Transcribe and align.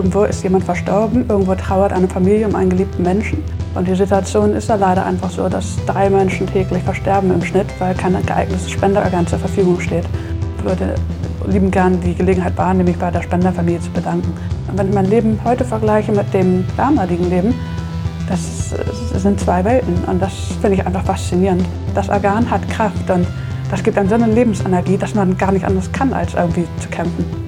irgendwo 0.00 0.24
ist 0.24 0.42
jemand 0.42 0.64
verstorben, 0.64 1.26
irgendwo 1.28 1.54
trauert 1.54 1.92
eine 1.92 2.08
Familie 2.08 2.48
um 2.48 2.54
einen 2.54 2.70
geliebten 2.70 3.02
Menschen. 3.02 3.44
Und 3.74 3.86
die 3.86 3.94
Situation 3.94 4.54
ist 4.54 4.70
ja 4.70 4.76
leider 4.76 5.04
einfach 5.04 5.28
so, 5.28 5.46
dass 5.46 5.76
drei 5.84 6.08
Menschen 6.08 6.46
täglich 6.46 6.82
versterben 6.82 7.30
im 7.30 7.42
Schnitt, 7.42 7.66
weil 7.78 7.94
kein 7.94 8.16
geeignetes 8.24 8.70
Spenderorgan 8.70 9.26
zur 9.26 9.38
Verfügung 9.38 9.78
steht. 9.78 10.06
Ich 10.56 10.64
würde 10.64 10.94
lieben 11.46 11.70
gern 11.70 12.00
die 12.00 12.14
Gelegenheit 12.14 12.56
wahrnehmen, 12.56 12.86
mich 12.86 12.96
bei 12.96 13.10
der 13.10 13.20
Spenderfamilie 13.20 13.78
zu 13.78 13.90
bedanken. 13.90 14.32
Und 14.68 14.78
wenn 14.78 14.88
ich 14.88 14.94
mein 14.94 15.04
Leben 15.04 15.38
heute 15.44 15.66
vergleiche 15.66 16.12
mit 16.12 16.32
dem 16.32 16.64
damaligen 16.78 17.28
Leben, 17.28 17.54
das, 18.26 18.72
das 19.12 19.22
sind 19.22 19.38
zwei 19.38 19.62
Welten 19.66 20.02
und 20.06 20.22
das 20.22 20.32
finde 20.62 20.76
ich 20.76 20.86
einfach 20.86 21.04
faszinierend. 21.04 21.62
Das 21.94 22.08
Organ 22.08 22.50
hat 22.50 22.66
Kraft 22.70 23.10
und 23.10 23.26
das 23.70 23.82
gibt 23.82 23.98
einem 23.98 24.08
so 24.08 24.14
eine 24.14 24.28
Lebensenergie, 24.28 24.96
dass 24.96 25.14
man 25.14 25.36
gar 25.36 25.52
nicht 25.52 25.66
anders 25.66 25.92
kann, 25.92 26.14
als 26.14 26.32
irgendwie 26.32 26.64
zu 26.80 26.88
kämpfen. 26.88 27.39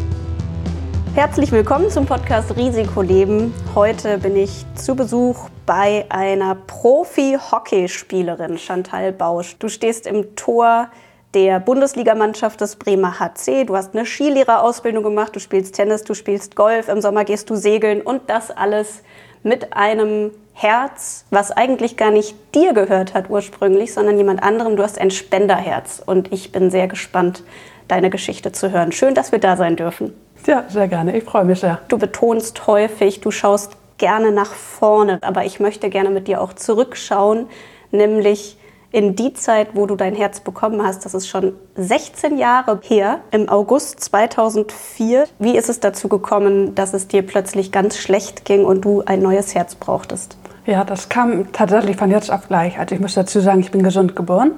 Herzlich 1.14 1.52
willkommen 1.52 1.90
zum 1.90 2.06
Podcast 2.06 2.56
Risikoleben. 2.56 3.52
Heute 3.74 4.16
bin 4.16 4.34
ich 4.34 4.64
zu 4.74 4.96
Besuch 4.96 5.50
bei 5.66 6.06
einer 6.08 6.54
Profi-Hockeyspielerin, 6.54 8.56
Chantal 8.56 9.12
Bausch. 9.12 9.56
Du 9.58 9.68
stehst 9.68 10.06
im 10.06 10.34
Tor 10.36 10.88
der 11.34 11.60
Bundesligamannschaft 11.60 12.62
des 12.62 12.76
Bremer 12.76 13.20
HC. 13.20 13.66
Du 13.66 13.76
hast 13.76 13.94
eine 13.94 14.06
Skilehrerausbildung 14.06 15.04
gemacht, 15.04 15.36
du 15.36 15.40
spielst 15.40 15.74
Tennis, 15.74 16.02
du 16.04 16.14
spielst 16.14 16.56
Golf, 16.56 16.88
im 16.88 17.02
Sommer 17.02 17.26
gehst 17.26 17.50
du 17.50 17.56
segeln 17.56 18.00
und 18.00 18.30
das 18.30 18.50
alles 18.50 19.02
mit 19.42 19.74
einem 19.74 20.30
Herz, 20.54 21.26
was 21.28 21.50
eigentlich 21.50 21.98
gar 21.98 22.10
nicht 22.10 22.34
dir 22.54 22.72
gehört 22.72 23.12
hat 23.12 23.28
ursprünglich, 23.28 23.92
sondern 23.92 24.16
jemand 24.16 24.42
anderem. 24.42 24.76
Du 24.76 24.82
hast 24.82 24.98
ein 24.98 25.10
Spenderherz 25.10 26.02
und 26.04 26.32
ich 26.32 26.52
bin 26.52 26.70
sehr 26.70 26.88
gespannt, 26.88 27.44
deine 27.86 28.08
Geschichte 28.08 28.52
zu 28.52 28.70
hören. 28.70 28.92
Schön, 28.92 29.14
dass 29.14 29.30
wir 29.30 29.40
da 29.40 29.58
sein 29.58 29.76
dürfen. 29.76 30.14
Ja, 30.46 30.64
sehr 30.68 30.88
gerne. 30.88 31.16
Ich 31.16 31.24
freue 31.24 31.44
mich 31.44 31.60
sehr. 31.60 31.80
Du 31.88 31.98
betonst 31.98 32.66
häufig, 32.66 33.20
du 33.20 33.30
schaust 33.30 33.76
gerne 33.98 34.32
nach 34.32 34.52
vorne, 34.52 35.18
aber 35.22 35.44
ich 35.44 35.60
möchte 35.60 35.88
gerne 35.88 36.10
mit 36.10 36.26
dir 36.26 36.40
auch 36.40 36.52
zurückschauen, 36.52 37.46
nämlich 37.92 38.56
in 38.90 39.16
die 39.16 39.32
Zeit, 39.32 39.68
wo 39.74 39.86
du 39.86 39.96
dein 39.96 40.14
Herz 40.14 40.40
bekommen 40.40 40.84
hast. 40.84 41.04
Das 41.04 41.14
ist 41.14 41.26
schon 41.26 41.54
16 41.76 42.36
Jahre 42.36 42.80
her, 42.82 43.20
im 43.30 43.48
August 43.48 44.00
2004. 44.00 45.24
Wie 45.38 45.56
ist 45.56 45.70
es 45.70 45.80
dazu 45.80 46.08
gekommen, 46.08 46.74
dass 46.74 46.92
es 46.92 47.08
dir 47.08 47.22
plötzlich 47.22 47.72
ganz 47.72 47.96
schlecht 47.96 48.44
ging 48.44 48.64
und 48.64 48.84
du 48.84 49.02
ein 49.06 49.22
neues 49.22 49.54
Herz 49.54 49.74
brauchtest? 49.74 50.36
Ja, 50.66 50.84
das 50.84 51.08
kam 51.08 51.52
tatsächlich 51.52 51.96
von 51.96 52.10
jetzt 52.10 52.30
auf 52.30 52.48
gleich. 52.48 52.78
Also 52.78 52.94
ich 52.94 53.00
muss 53.00 53.14
dazu 53.14 53.40
sagen, 53.40 53.60
ich 53.60 53.70
bin 53.70 53.82
gesund 53.82 54.14
geboren. 54.14 54.52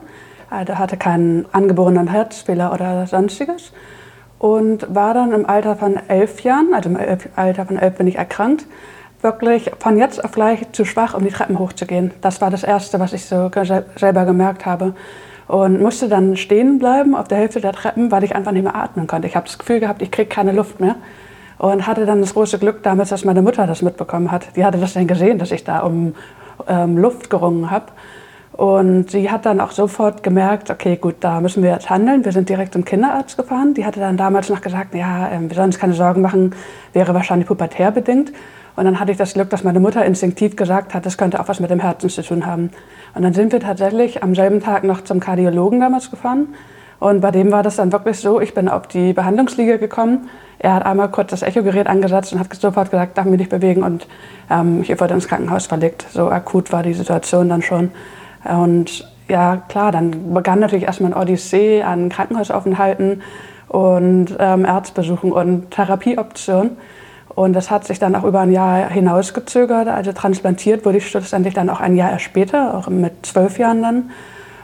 Also 0.50 0.78
hatte 0.78 0.96
keinen 0.96 1.46
angeborenen 1.52 2.08
Herzfehler 2.08 2.72
oder 2.72 3.06
sonstiges 3.06 3.72
und 4.44 4.94
war 4.94 5.14
dann 5.14 5.32
im 5.32 5.46
Alter 5.46 5.74
von 5.74 5.96
elf 6.06 6.42
Jahren, 6.42 6.74
also 6.74 6.90
im 6.90 6.98
Alter 7.34 7.64
von 7.64 7.78
elf 7.78 7.96
bin 7.96 8.06
ich 8.06 8.16
erkrankt, 8.16 8.66
wirklich 9.22 9.70
von 9.78 9.96
jetzt 9.96 10.22
auf 10.22 10.32
gleich 10.32 10.70
zu 10.72 10.84
schwach, 10.84 11.14
um 11.14 11.24
die 11.24 11.30
Treppen 11.30 11.58
hochzugehen. 11.58 12.10
Das 12.20 12.42
war 12.42 12.50
das 12.50 12.62
Erste, 12.62 13.00
was 13.00 13.14
ich 13.14 13.24
so 13.24 13.50
selber 13.96 14.26
gemerkt 14.26 14.66
habe. 14.66 14.94
Und 15.48 15.80
musste 15.80 16.10
dann 16.10 16.36
stehen 16.36 16.78
bleiben 16.78 17.14
auf 17.14 17.26
der 17.26 17.38
Hälfte 17.38 17.62
der 17.62 17.72
Treppen, 17.72 18.10
weil 18.10 18.22
ich 18.22 18.36
einfach 18.36 18.52
nicht 18.52 18.64
mehr 18.64 18.74
atmen 18.74 19.06
konnte. 19.06 19.26
Ich 19.26 19.34
habe 19.34 19.46
das 19.46 19.56
Gefühl 19.56 19.80
gehabt, 19.80 20.02
ich 20.02 20.10
kriege 20.10 20.28
keine 20.28 20.52
Luft 20.52 20.78
mehr. 20.78 20.96
Und 21.56 21.86
hatte 21.86 22.04
dann 22.04 22.20
das 22.20 22.34
große 22.34 22.58
Glück 22.58 22.82
damals, 22.82 23.08
dass 23.08 23.24
meine 23.24 23.40
Mutter 23.40 23.66
das 23.66 23.80
mitbekommen 23.80 24.30
hat. 24.30 24.54
Die 24.56 24.64
hatte 24.66 24.76
das 24.76 24.92
dann 24.92 25.06
gesehen, 25.06 25.38
dass 25.38 25.52
ich 25.52 25.64
da 25.64 25.78
um 25.78 26.14
ähm, 26.68 26.98
Luft 26.98 27.30
gerungen 27.30 27.70
habe. 27.70 27.86
Und 28.56 29.10
sie 29.10 29.32
hat 29.32 29.46
dann 29.46 29.60
auch 29.60 29.72
sofort 29.72 30.22
gemerkt, 30.22 30.70
okay, 30.70 30.96
gut, 30.96 31.16
da 31.20 31.40
müssen 31.40 31.64
wir 31.64 31.70
jetzt 31.70 31.90
handeln. 31.90 32.24
Wir 32.24 32.30
sind 32.30 32.48
direkt 32.48 32.72
zum 32.72 32.84
Kinderarzt 32.84 33.36
gefahren. 33.36 33.74
Die 33.74 33.84
hatte 33.84 33.98
dann 33.98 34.16
damals 34.16 34.48
noch 34.48 34.60
gesagt, 34.60 34.94
ja, 34.94 35.28
ähm, 35.28 35.50
wir 35.50 35.56
sollen 35.56 35.70
uns 35.70 35.78
keine 35.80 35.94
Sorgen 35.94 36.20
machen, 36.20 36.54
wäre 36.92 37.14
wahrscheinlich 37.14 37.48
pubertärbedingt. 37.48 38.32
Und 38.76 38.84
dann 38.84 39.00
hatte 39.00 39.10
ich 39.10 39.18
das 39.18 39.34
Glück, 39.34 39.50
dass 39.50 39.64
meine 39.64 39.80
Mutter 39.80 40.04
instinktiv 40.04 40.54
gesagt 40.54 40.94
hat, 40.94 41.04
das 41.04 41.18
könnte 41.18 41.40
auch 41.40 41.48
was 41.48 41.58
mit 41.58 41.70
dem 41.70 41.80
Herzen 41.80 42.08
zu 42.08 42.22
tun 42.22 42.46
haben. 42.46 42.70
Und 43.14 43.22
dann 43.22 43.34
sind 43.34 43.52
wir 43.52 43.58
tatsächlich 43.58 44.22
am 44.22 44.36
selben 44.36 44.60
Tag 44.60 44.84
noch 44.84 45.02
zum 45.02 45.18
Kardiologen 45.18 45.80
damals 45.80 46.12
gefahren. 46.12 46.54
Und 47.00 47.20
bei 47.22 47.32
dem 47.32 47.50
war 47.50 47.64
das 47.64 47.76
dann 47.76 47.90
wirklich 47.90 48.20
so, 48.20 48.40
ich 48.40 48.54
bin 48.54 48.68
auf 48.68 48.86
die 48.86 49.12
Behandlungsliege 49.12 49.78
gekommen. 49.78 50.28
Er 50.60 50.74
hat 50.74 50.86
einmal 50.86 51.10
kurz 51.10 51.30
das 51.30 51.42
Echogerät 51.42 51.88
angesetzt 51.88 52.32
und 52.32 52.38
hat 52.38 52.54
sofort 52.54 52.92
gesagt, 52.92 53.18
darf 53.18 53.26
mich 53.26 53.38
nicht 53.38 53.50
bewegen. 53.50 53.82
Und 53.82 54.06
ähm, 54.48 54.82
ich 54.82 54.88
wurde 55.00 55.14
ins 55.14 55.26
Krankenhaus 55.26 55.66
verlegt. 55.66 56.06
So 56.12 56.28
akut 56.28 56.72
war 56.72 56.84
die 56.84 56.94
Situation 56.94 57.48
dann 57.48 57.62
schon. 57.62 57.90
Und 58.44 59.08
ja, 59.28 59.56
klar, 59.68 59.92
dann 59.92 60.34
begann 60.34 60.60
natürlich 60.60 60.84
erstmal 60.84 61.12
ein 61.12 61.20
Odyssee 61.20 61.82
an 61.82 62.08
Krankenhausaufenthalten 62.08 63.22
und 63.68 64.36
ähm, 64.38 64.66
Arztbesuchen 64.66 65.32
und 65.32 65.70
Therapieoptionen. 65.70 66.76
Und 67.34 67.52
das 67.54 67.70
hat 67.70 67.84
sich 67.84 67.98
dann 67.98 68.14
auch 68.14 68.24
über 68.24 68.40
ein 68.40 68.52
Jahr 68.52 68.88
hinausgezögert. 68.88 69.88
Also 69.88 70.12
transplantiert 70.12 70.84
wurde 70.84 70.98
ich 70.98 71.08
schlussendlich 71.08 71.54
dann 71.54 71.68
auch 71.68 71.80
ein 71.80 71.96
Jahr 71.96 72.18
später, 72.18 72.76
auch 72.76 72.88
mit 72.88 73.26
zwölf 73.26 73.58
Jahren 73.58 73.82
dann. 73.82 74.10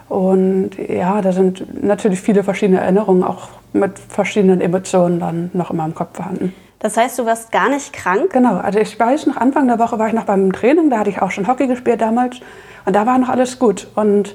Und 0.09 0.71
ja, 0.89 1.21
da 1.21 1.33
sind 1.33 1.83
natürlich 1.85 2.21
viele 2.21 2.45
verschiedene 2.45 2.81
Erinnerungen, 2.81 3.25
auch 3.25 3.49
mit 3.73 3.99
verschiedenen 3.99 4.61
Emotionen 4.61 5.21
dann 5.21 5.51
noch 5.53 5.71
immer 5.71 5.85
im 5.85 5.95
Kopf 5.95 6.17
vorhanden. 6.17 6.53
Das 6.81 6.97
heißt, 6.97 7.19
du 7.19 7.27
warst 7.27 7.53
gar 7.53 7.69
nicht 7.69 7.93
krank? 7.93 8.33
Genau, 8.33 8.57
also 8.57 8.79
ich 8.79 8.99
weiß, 8.99 9.27
noch 9.27 9.37
Anfang 9.37 9.69
der 9.69 9.79
Woche 9.79 9.99
war 9.99 10.09
ich 10.09 10.15
noch 10.15 10.25
beim 10.25 10.51
Training, 10.53 10.91
da 10.91 10.99
hatte 10.99 11.11
ich 11.11 11.23
auch 11.23 11.31
schon 11.31 11.47
Hockey 11.47 11.67
gespielt 11.67 12.01
damals. 12.01 12.41
Und 12.87 12.97
da 12.97 13.07
war 13.07 13.19
noch 13.19 13.29
alles 13.29 13.59
gut. 13.59 13.87
Und 13.95 14.35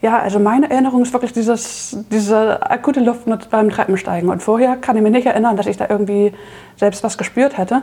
ja, 0.00 0.18
also 0.18 0.38
meine 0.38 0.70
Erinnerung 0.70 1.02
ist 1.02 1.12
wirklich 1.12 1.32
dieses, 1.32 1.96
diese 2.10 2.70
akute 2.70 3.00
Luftnot 3.00 3.50
beim 3.50 3.68
Treppensteigen. 3.68 4.30
Und 4.30 4.42
vorher 4.42 4.76
kann 4.76 4.96
ich 4.96 5.02
mich 5.02 5.12
nicht 5.12 5.26
erinnern, 5.26 5.56
dass 5.56 5.66
ich 5.66 5.76
da 5.76 5.86
irgendwie 5.88 6.32
selbst 6.76 7.02
was 7.02 7.18
gespürt 7.18 7.58
hätte. 7.58 7.82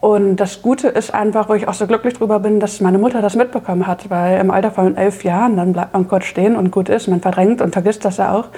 Und 0.00 0.36
das 0.36 0.62
Gute 0.62 0.88
ist 0.88 1.14
einfach, 1.14 1.48
wo 1.48 1.54
ich 1.54 1.68
auch 1.68 1.74
so 1.74 1.86
glücklich 1.86 2.14
drüber 2.14 2.40
bin, 2.40 2.60
dass 2.60 2.80
meine 2.80 2.98
Mutter 2.98 3.22
das 3.22 3.36
mitbekommen 3.36 3.86
hat. 3.86 4.10
Weil 4.10 4.40
im 4.40 4.50
Alter 4.50 4.70
von 4.70 4.96
elf 4.96 5.22
Jahren, 5.22 5.56
dann 5.56 5.74
bleibt 5.74 5.92
man 5.92 6.08
kurz 6.08 6.24
stehen 6.24 6.56
und 6.56 6.70
gut 6.70 6.88
ist. 6.88 7.08
Man 7.08 7.20
verdrängt 7.20 7.60
und 7.60 7.72
vergisst 7.72 8.06
das 8.06 8.16
ja 8.16 8.32
auch. 8.32 8.48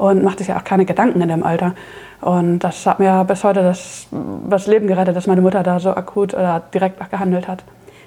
Und 0.00 0.24
macht 0.24 0.38
sich 0.38 0.48
ja 0.48 0.56
auch 0.56 0.64
keine 0.64 0.86
Gedanken 0.86 1.20
in 1.20 1.28
dem 1.28 1.42
Alter. 1.42 1.74
Und 2.22 2.60
das 2.60 2.86
hat 2.86 3.00
mir 3.00 3.22
bis 3.24 3.44
heute 3.44 3.62
das, 3.62 4.06
das 4.48 4.66
Leben 4.66 4.86
gerettet, 4.86 5.14
dass 5.14 5.26
meine 5.26 5.42
Mutter 5.42 5.62
da 5.62 5.78
so 5.78 5.90
akut 5.90 6.32
oder 6.32 6.62
direkt 6.72 6.98
gehandelt 7.10 7.46
hat. 7.46 7.64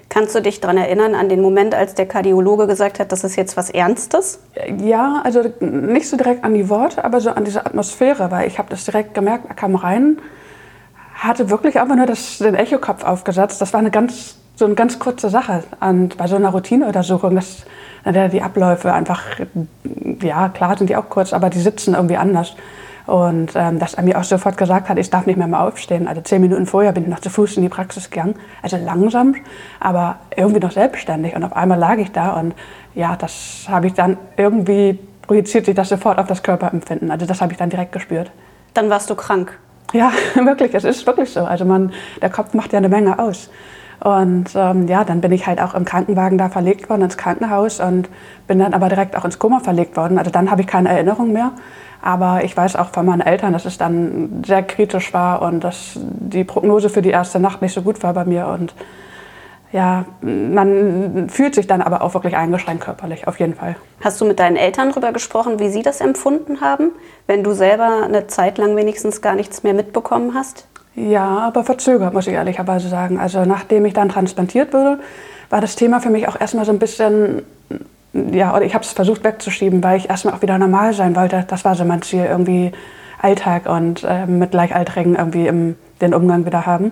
Kannst 0.10 0.34
du 0.34 0.42
dich 0.42 0.60
daran 0.60 0.78
erinnern, 0.78 1.14
an 1.14 1.30
den 1.30 1.40
Moment, 1.40 1.76
als 1.76 1.94
der 1.94 2.08
Kardiologe 2.08 2.66
gesagt 2.66 3.00
hat, 3.00 3.12
das 3.12 3.24
ist 3.24 3.36
jetzt 3.36 3.58
was 3.58 3.70
Ernstes? 3.70 4.40
Ja, 4.84 5.22
also 5.24 5.44
nicht 5.60 6.10
so 6.10 6.18
direkt 6.18 6.44
an 6.44 6.56
die 6.56 6.68
Worte, 6.68 7.06
aber 7.06 7.22
so 7.22 7.30
an 7.30 7.46
diese 7.46 7.64
Atmosphäre, 7.64 8.32
weil 8.32 8.48
ich 8.48 8.58
habe 8.58 8.70
das 8.70 8.86
direkt 8.86 9.14
gemerkt, 9.14 9.46
er 9.48 9.56
kam 9.56 9.76
rein, 9.76 10.18
hatte 11.14 11.52
wirklich 11.52 11.80
einfach 11.80 11.96
nur 11.96 12.08
das, 12.08 12.40
den 12.40 12.56
Echokopf 12.56 13.04
aufgesetzt. 13.04 13.62
Das 13.62 13.72
war 13.72 13.80
eine 13.80 13.92
ganz, 13.92 14.36
so 14.56 14.66
eine 14.66 14.76
ganz 14.76 15.00
kurze 15.00 15.30
Sache. 15.30 15.64
Und 15.80 16.18
bei 16.18 16.28
so 16.28 16.36
einer 16.36 16.50
Routineuntersuchung, 16.50 17.36
das, 17.36 17.66
die 18.06 18.42
Abläufe 18.42 18.94
einfach, 18.94 19.24
ja 20.22 20.50
klar 20.50 20.78
sind 20.78 20.90
die 20.90 20.96
auch 20.96 21.10
kurz, 21.10 21.34
aber 21.34 21.50
die 21.50 21.60
sitzen 21.60 21.96
irgendwie 21.96 22.18
anders. 22.18 22.56
Und 23.06 23.52
ähm, 23.56 23.80
dass 23.80 23.96
er 23.96 24.04
mir 24.04 24.18
auch 24.18 24.24
sofort 24.24 24.56
gesagt 24.56 24.88
hat, 24.88 24.98
ich 24.98 25.10
darf 25.10 25.26
nicht 25.26 25.36
mehr 25.36 25.48
mal 25.48 25.68
aufstehen. 25.68 26.08
Also 26.08 26.22
zehn 26.22 26.42
Minuten 26.42 26.66
vorher 26.66 26.94
bin 26.94 27.04
ich 27.04 27.10
noch 27.10 27.20
zu 27.20 27.30
Fuß 27.30 27.58
in 27.58 27.64
die 27.64 27.70
Praxis 27.70 28.10
gegangen. 28.10 28.36
Also 28.62 28.78
langsam, 28.78 29.36
aber 29.82 30.18
irgendwie 30.36 30.62
noch 30.62 30.72
selbstständig. 30.72 31.36
Und 31.36 31.44
auf 31.44 31.54
einmal 31.54 31.78
lag 31.78 31.98
ich 31.98 32.12
da 32.14 32.40
und 32.40 32.54
ja, 32.96 33.18
das 33.18 33.66
habe 33.68 33.88
ich 33.88 33.94
dann 33.94 34.18
irgendwie 34.38 35.00
projiziert 35.24 35.66
sich 35.66 35.76
das 35.76 35.90
sofort 35.90 36.18
auf 36.18 36.28
das 36.28 36.44
Körperempfinden. 36.44 37.12
Also 37.12 37.26
das 37.26 37.42
habe 37.42 37.52
ich 37.52 37.58
dann 37.58 37.70
direkt 37.70 37.92
gespürt. 37.92 38.32
Dann 38.74 38.90
warst 38.90 39.10
du 39.10 39.16
krank. 39.16 39.58
Ja, 39.92 40.12
wirklich, 40.36 40.74
es 40.74 40.84
ist 40.84 41.06
wirklich 41.06 41.30
so. 41.32 41.42
Also 41.42 41.66
man, 41.66 41.92
der 42.22 42.30
Kopf 42.30 42.54
macht 42.54 42.72
ja 42.72 42.78
eine 42.78 42.90
Menge 42.90 43.20
aus. 43.20 43.50
Und 44.04 44.50
ähm, 44.56 44.88
ja, 44.90 45.06
dann 45.06 45.22
bin 45.22 45.32
ich 45.32 45.48
halt 45.48 45.62
auch 45.62 45.74
im 45.76 45.86
Krankenwagen 45.86 46.38
da 46.38 46.50
verlegt 46.50 46.90
worden 46.90 47.04
ins 47.04 47.16
Krankenhaus 47.16 47.80
und 47.80 48.10
bin 48.48 48.60
dann 48.60 48.74
aber 48.74 48.90
direkt 48.90 49.16
auch 49.16 49.24
ins 49.24 49.40
Koma 49.40 49.62
verlegt 49.62 49.96
worden. 49.96 50.18
Also 50.18 50.30
dann 50.30 50.52
habe 50.52 50.60
ich 50.60 50.68
keine 50.68 50.90
Erinnerung 50.90 51.32
mehr. 51.32 51.54
Aber 52.02 52.44
ich 52.44 52.56
weiß 52.56 52.76
auch 52.76 52.90
von 52.90 53.06
meinen 53.06 53.22
Eltern, 53.22 53.54
dass 53.54 53.64
es 53.64 53.78
dann 53.78 54.44
sehr 54.46 54.62
kritisch 54.62 55.14
war 55.14 55.42
und 55.42 55.64
dass 55.64 55.94
die 55.96 56.44
Prognose 56.44 56.90
für 56.90 57.02
die 57.02 57.12
erste 57.12 57.40
Nacht 57.40 57.62
nicht 57.62 57.74
so 57.74 57.82
gut 57.82 58.04
war 58.04 58.14
bei 58.14 58.26
mir. 58.26 58.48
Und 58.48 58.76
ja, 59.72 60.04
man 60.20 61.30
fühlt 61.30 61.56
sich 61.56 61.66
dann 61.68 61.82
aber 61.82 62.02
auch 62.02 62.14
wirklich 62.14 62.36
eingeschränkt 62.36 62.84
körperlich, 62.84 63.26
auf 63.30 63.40
jeden 63.40 63.56
Fall. 63.56 63.78
Hast 64.04 64.20
du 64.20 64.26
mit 64.26 64.38
deinen 64.38 64.58
Eltern 64.58 64.90
darüber 64.90 65.14
gesprochen, 65.14 65.60
wie 65.60 65.70
sie 65.70 65.82
das 65.82 66.02
empfunden 66.02 66.60
haben, 66.60 66.92
wenn 67.26 67.42
du 67.42 67.54
selber 67.54 68.04
eine 68.04 68.28
Zeit 68.28 68.58
lang 68.58 68.76
wenigstens 68.76 69.22
gar 69.22 69.36
nichts 69.36 69.64
mehr 69.64 69.74
mitbekommen 69.74 70.34
hast? 70.34 70.68
Ja, 70.96 71.40
aber 71.40 71.64
verzögert, 71.64 72.14
muss 72.14 72.28
ich 72.28 72.34
ehrlicherweise 72.34 72.88
sagen. 72.88 73.20
Also 73.20 73.46
nachdem 73.46 73.86
ich 73.86 73.94
dann 73.94 74.10
transplantiert 74.10 74.74
wurde, 74.74 75.00
war 75.50 75.62
das 75.62 75.76
Thema 75.76 76.00
für 76.00 76.10
mich 76.10 76.28
auch 76.28 76.40
erstmal 76.40 76.66
so 76.66 76.72
ein 76.72 76.80
bisschen 76.80 77.44
ja, 78.14 78.56
oder 78.56 78.64
ich 78.64 78.76
habe 78.76 78.84
es 78.84 78.92
versucht 78.92 79.24
wegzuschieben, 79.24 79.84
weil 79.84 79.98
ich 79.98 80.10
erstmal 80.10 80.36
auch 80.36 80.42
wieder 80.42 80.58
normal 80.58 80.94
sein 80.94 81.16
wollte. 81.16 81.46
Das 81.48 81.66
war 81.66 81.76
so 81.76 81.84
mein 81.84 82.04
Ziel, 82.04 82.26
irgendwie 82.26 82.72
Alltag 83.20 83.68
und 83.68 84.04
äh, 84.04 84.28
mit 84.28 84.52
Gleichaltrigen 84.52 85.16
irgendwie 85.16 85.48
im, 85.48 85.76
den 86.02 86.14
Umgang 86.14 86.46
wieder 86.46 86.66
haben. 86.66 86.92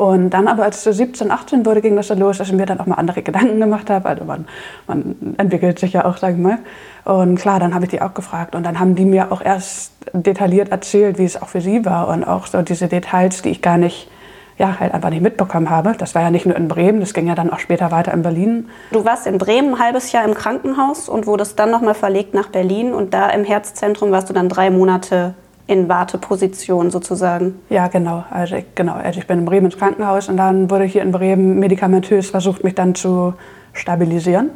Und 0.00 0.30
dann 0.30 0.48
aber, 0.48 0.62
als 0.62 0.78
ich 0.78 0.82
so 0.84 0.92
17, 0.92 1.30
18 1.30 1.66
wurde, 1.66 1.82
ging 1.82 1.94
das 1.94 2.08
so 2.08 2.14
los, 2.14 2.38
dass 2.38 2.48
ich 2.48 2.54
mir 2.54 2.64
dann 2.64 2.80
auch 2.80 2.86
mal 2.86 2.94
andere 2.94 3.20
Gedanken 3.20 3.60
gemacht 3.60 3.90
habe. 3.90 4.08
Also 4.08 4.24
man, 4.24 4.46
man 4.86 5.34
entwickelt 5.36 5.78
sich 5.78 5.92
ja 5.92 6.06
auch, 6.06 6.16
sag 6.16 6.32
ich 6.32 6.38
mal. 6.38 6.56
Und 7.04 7.38
klar, 7.38 7.60
dann 7.60 7.74
habe 7.74 7.84
ich 7.84 7.90
die 7.90 8.00
auch 8.00 8.14
gefragt. 8.14 8.54
Und 8.54 8.62
dann 8.62 8.80
haben 8.80 8.94
die 8.94 9.04
mir 9.04 9.30
auch 9.30 9.42
erst 9.42 9.92
detailliert 10.14 10.70
erzählt, 10.70 11.18
wie 11.18 11.26
es 11.26 11.42
auch 11.42 11.48
für 11.48 11.60
sie 11.60 11.84
war. 11.84 12.08
Und 12.08 12.24
auch 12.24 12.46
so 12.46 12.62
diese 12.62 12.88
Details, 12.88 13.42
die 13.42 13.50
ich 13.50 13.60
gar 13.60 13.76
nicht 13.76 14.08
ja, 14.56 14.80
halt 14.80 14.94
einfach 14.94 15.10
nicht 15.10 15.20
mitbekommen 15.20 15.68
habe. 15.68 15.92
Das 15.98 16.14
war 16.14 16.22
ja 16.22 16.30
nicht 16.30 16.46
nur 16.46 16.56
in 16.56 16.68
Bremen, 16.68 17.00
das 17.00 17.12
ging 17.12 17.26
ja 17.26 17.34
dann 17.34 17.50
auch 17.50 17.58
später 17.58 17.90
weiter 17.90 18.14
in 18.14 18.22
Berlin. 18.22 18.70
Du 18.92 19.04
warst 19.04 19.26
in 19.26 19.36
Bremen 19.36 19.74
ein 19.74 19.78
halbes 19.80 20.12
Jahr 20.12 20.24
im 20.24 20.32
Krankenhaus 20.32 21.10
und 21.10 21.26
wurdest 21.26 21.58
dann 21.58 21.70
nochmal 21.70 21.94
verlegt 21.94 22.32
nach 22.32 22.48
Berlin 22.48 22.94
und 22.94 23.12
da 23.12 23.28
im 23.28 23.44
Herzzentrum 23.44 24.12
warst 24.12 24.30
du 24.30 24.32
dann 24.32 24.48
drei 24.48 24.70
Monate 24.70 25.34
in 25.70 25.88
Warteposition 25.88 26.90
sozusagen. 26.90 27.60
Ja, 27.68 27.86
genau. 27.86 28.24
Also 28.28 28.56
ich, 28.56 28.64
genau. 28.74 28.94
Also 28.94 29.20
ich 29.20 29.28
bin 29.28 29.38
in 29.38 29.44
Bremen 29.44 29.66
ins 29.66 29.78
Krankenhaus 29.78 30.28
und 30.28 30.36
dann 30.36 30.68
wurde 30.68 30.82
hier 30.82 31.02
in 31.02 31.12
Bremen 31.12 31.60
medikamentös 31.60 32.30
versucht, 32.30 32.64
mich 32.64 32.74
dann 32.74 32.96
zu 32.96 33.34
stabilisieren. 33.72 34.50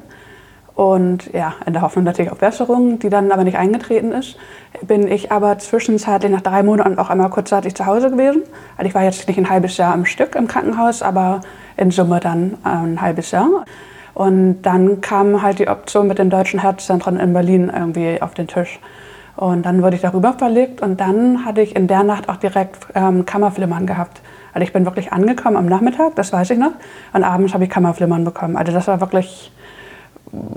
Und 0.75 1.33
ja, 1.33 1.55
in 1.67 1.73
der 1.73 1.83
Hoffnung 1.83 2.05
natürlich 2.05 2.33
auf 2.33 2.39
Besserung, 2.39 2.99
die 2.99 3.11
dann 3.11 3.31
aber 3.31 3.45
nicht 3.45 3.57
eingetreten 3.57 4.11
ist, 4.11 4.37
bin 4.83 5.07
ich 5.07 5.31
aber 5.31 5.57
zwischenzeitlich 5.59 6.33
nach 6.33 6.41
drei 6.41 6.65
Monaten 6.65 6.99
auch 6.99 7.11
einmal 7.11 7.31
kurzzeitig 7.31 7.77
zu 7.77 7.87
Hause 7.87 8.11
gewesen. 8.11 8.43
Also 8.77 8.89
ich 8.89 8.95
war 8.97 9.05
jetzt 9.05 9.29
nicht 9.29 9.39
ein 9.39 9.49
halbes 9.49 9.77
Jahr 9.77 9.95
am 9.95 10.07
Stück 10.07 10.35
im 10.35 10.49
Krankenhaus, 10.49 11.01
aber 11.01 11.43
in 11.77 11.93
Summe 11.93 12.19
dann 12.19 12.59
ein 12.65 13.01
halbes 13.01 13.31
Jahr. 13.31 13.65
Und 14.15 14.63
dann 14.63 15.01
kam 15.01 15.43
halt 15.43 15.61
die 15.61 15.69
Option 15.69 16.09
mit 16.09 16.19
den 16.19 16.29
deutschen 16.29 16.59
Herzzentren 16.59 17.21
in 17.21 17.33
Berlin 17.33 17.71
irgendwie 17.73 18.21
auf 18.21 18.35
den 18.35 18.49
Tisch. 18.49 18.81
Und 19.37 19.67
dann 19.67 19.83
wurde 19.83 19.97
ich 19.97 20.03
darüber 20.03 20.35
verlegt 20.35 20.81
und 20.81 21.01
dann 21.01 21.45
hatte 21.45 21.61
ich 21.61 21.75
in 21.75 21.89
der 21.89 22.05
Nacht 22.05 22.29
auch 22.29 22.37
direkt 22.37 22.87
ähm, 22.95 23.27
Kammerflimmern 23.27 23.87
gehabt. 23.87 24.21
Also 24.53 24.65
ich 24.65 24.73
bin 24.73 24.85
wirklich 24.85 25.13
angekommen 25.13 25.57
am 25.57 25.67
Nachmittag, 25.67 26.15
das 26.15 26.33
weiß 26.33 26.51
ich 26.51 26.59
noch, 26.59 26.73
und 27.13 27.25
abends 27.25 27.53
habe 27.55 27.65
ich 27.65 27.71
Kammerflimmern 27.71 28.25
bekommen. 28.25 28.57
Also 28.57 28.73
das 28.73 28.87
war 28.87 29.01
wirklich 29.01 29.51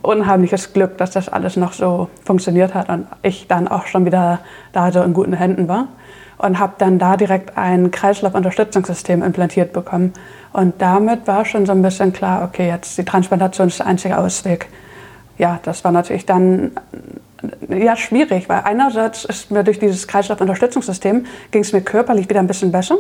unheimliches 0.03 0.73
Glück, 0.73 0.97
dass 0.97 1.11
das 1.11 1.29
alles 1.29 1.55
noch 1.55 1.73
so 1.73 2.09
funktioniert 2.23 2.73
hat 2.75 2.89
und 2.89 3.07
ich 3.23 3.47
dann 3.47 3.67
auch 3.67 3.87
schon 3.87 4.05
wieder 4.05 4.39
da 4.73 4.91
so 4.91 5.01
in 5.01 5.13
guten 5.13 5.33
Händen 5.33 5.67
war 5.67 5.87
und 6.37 6.59
habe 6.59 6.73
dann 6.77 6.99
da 6.99 7.17
direkt 7.17 7.57
ein 7.57 7.91
Kreislaufunterstützungssystem 7.91 9.23
implantiert 9.23 9.73
bekommen. 9.73 10.13
Und 10.53 10.81
damit 10.81 11.27
war 11.27 11.45
schon 11.45 11.65
so 11.65 11.71
ein 11.71 11.81
bisschen 11.81 12.13
klar, 12.13 12.43
okay, 12.43 12.67
jetzt 12.67 12.97
die 12.97 13.05
Transplantation 13.05 13.67
ist 13.67 13.79
der 13.79 13.87
einzige 13.87 14.17
Ausweg. 14.17 14.67
Ja, 15.37 15.59
das 15.63 15.83
war 15.83 15.91
natürlich 15.91 16.25
dann 16.25 16.71
ja, 17.69 17.95
schwierig, 17.95 18.49
weil 18.49 18.61
einerseits 18.63 19.25
ist 19.25 19.51
mir 19.51 19.63
durch 19.63 19.79
dieses 19.79 20.07
Kreislaufunterstützungssystem 20.07 21.25
ging 21.51 21.61
es 21.61 21.73
mir 21.73 21.81
körperlich 21.81 22.29
wieder 22.29 22.39
ein 22.39 22.47
bisschen 22.47 22.71
besser. 22.71 22.97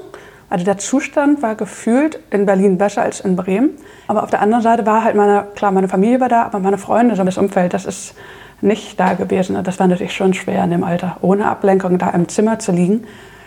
Also 0.49 0.63
der 0.63 0.77
Zustand 0.77 1.41
war 1.41 1.55
gefühlt 1.55 2.19
in 2.29 2.45
Berlin 2.45 2.77
besser 2.77 3.01
als 3.01 3.19
in 3.19 3.35
Bremen. 3.35 3.71
Aber 4.07 4.23
auf 4.23 4.29
der 4.29 4.41
anderen 4.41 4.63
Seite 4.63 4.85
war 4.85 5.03
halt 5.03 5.15
meine, 5.15 5.47
klar, 5.55 5.71
meine 5.71 5.89
Familie 5.89 6.19
war 6.19 6.29
da, 6.29 6.43
aber 6.43 6.59
meine 6.59 6.77
Freunde, 6.77 7.15
so 7.15 7.23
das 7.23 7.37
Umfeld, 7.37 7.73
das 7.73 7.85
ist 7.85 8.15
nicht 8.61 8.99
da 8.99 9.13
gewesen. 9.13 9.61
Das 9.63 9.79
war 9.79 9.87
natürlich 9.87 10.15
schon 10.15 10.33
schwer 10.33 10.63
in 10.63 10.71
dem 10.71 10.83
Alter, 10.83 11.17
ohne 11.21 11.47
Ablenkung 11.47 11.97
da 11.97 12.09
im 12.11 12.27
Zimmer 12.29 12.59
zu 12.59 12.71
liegen. 12.71 13.05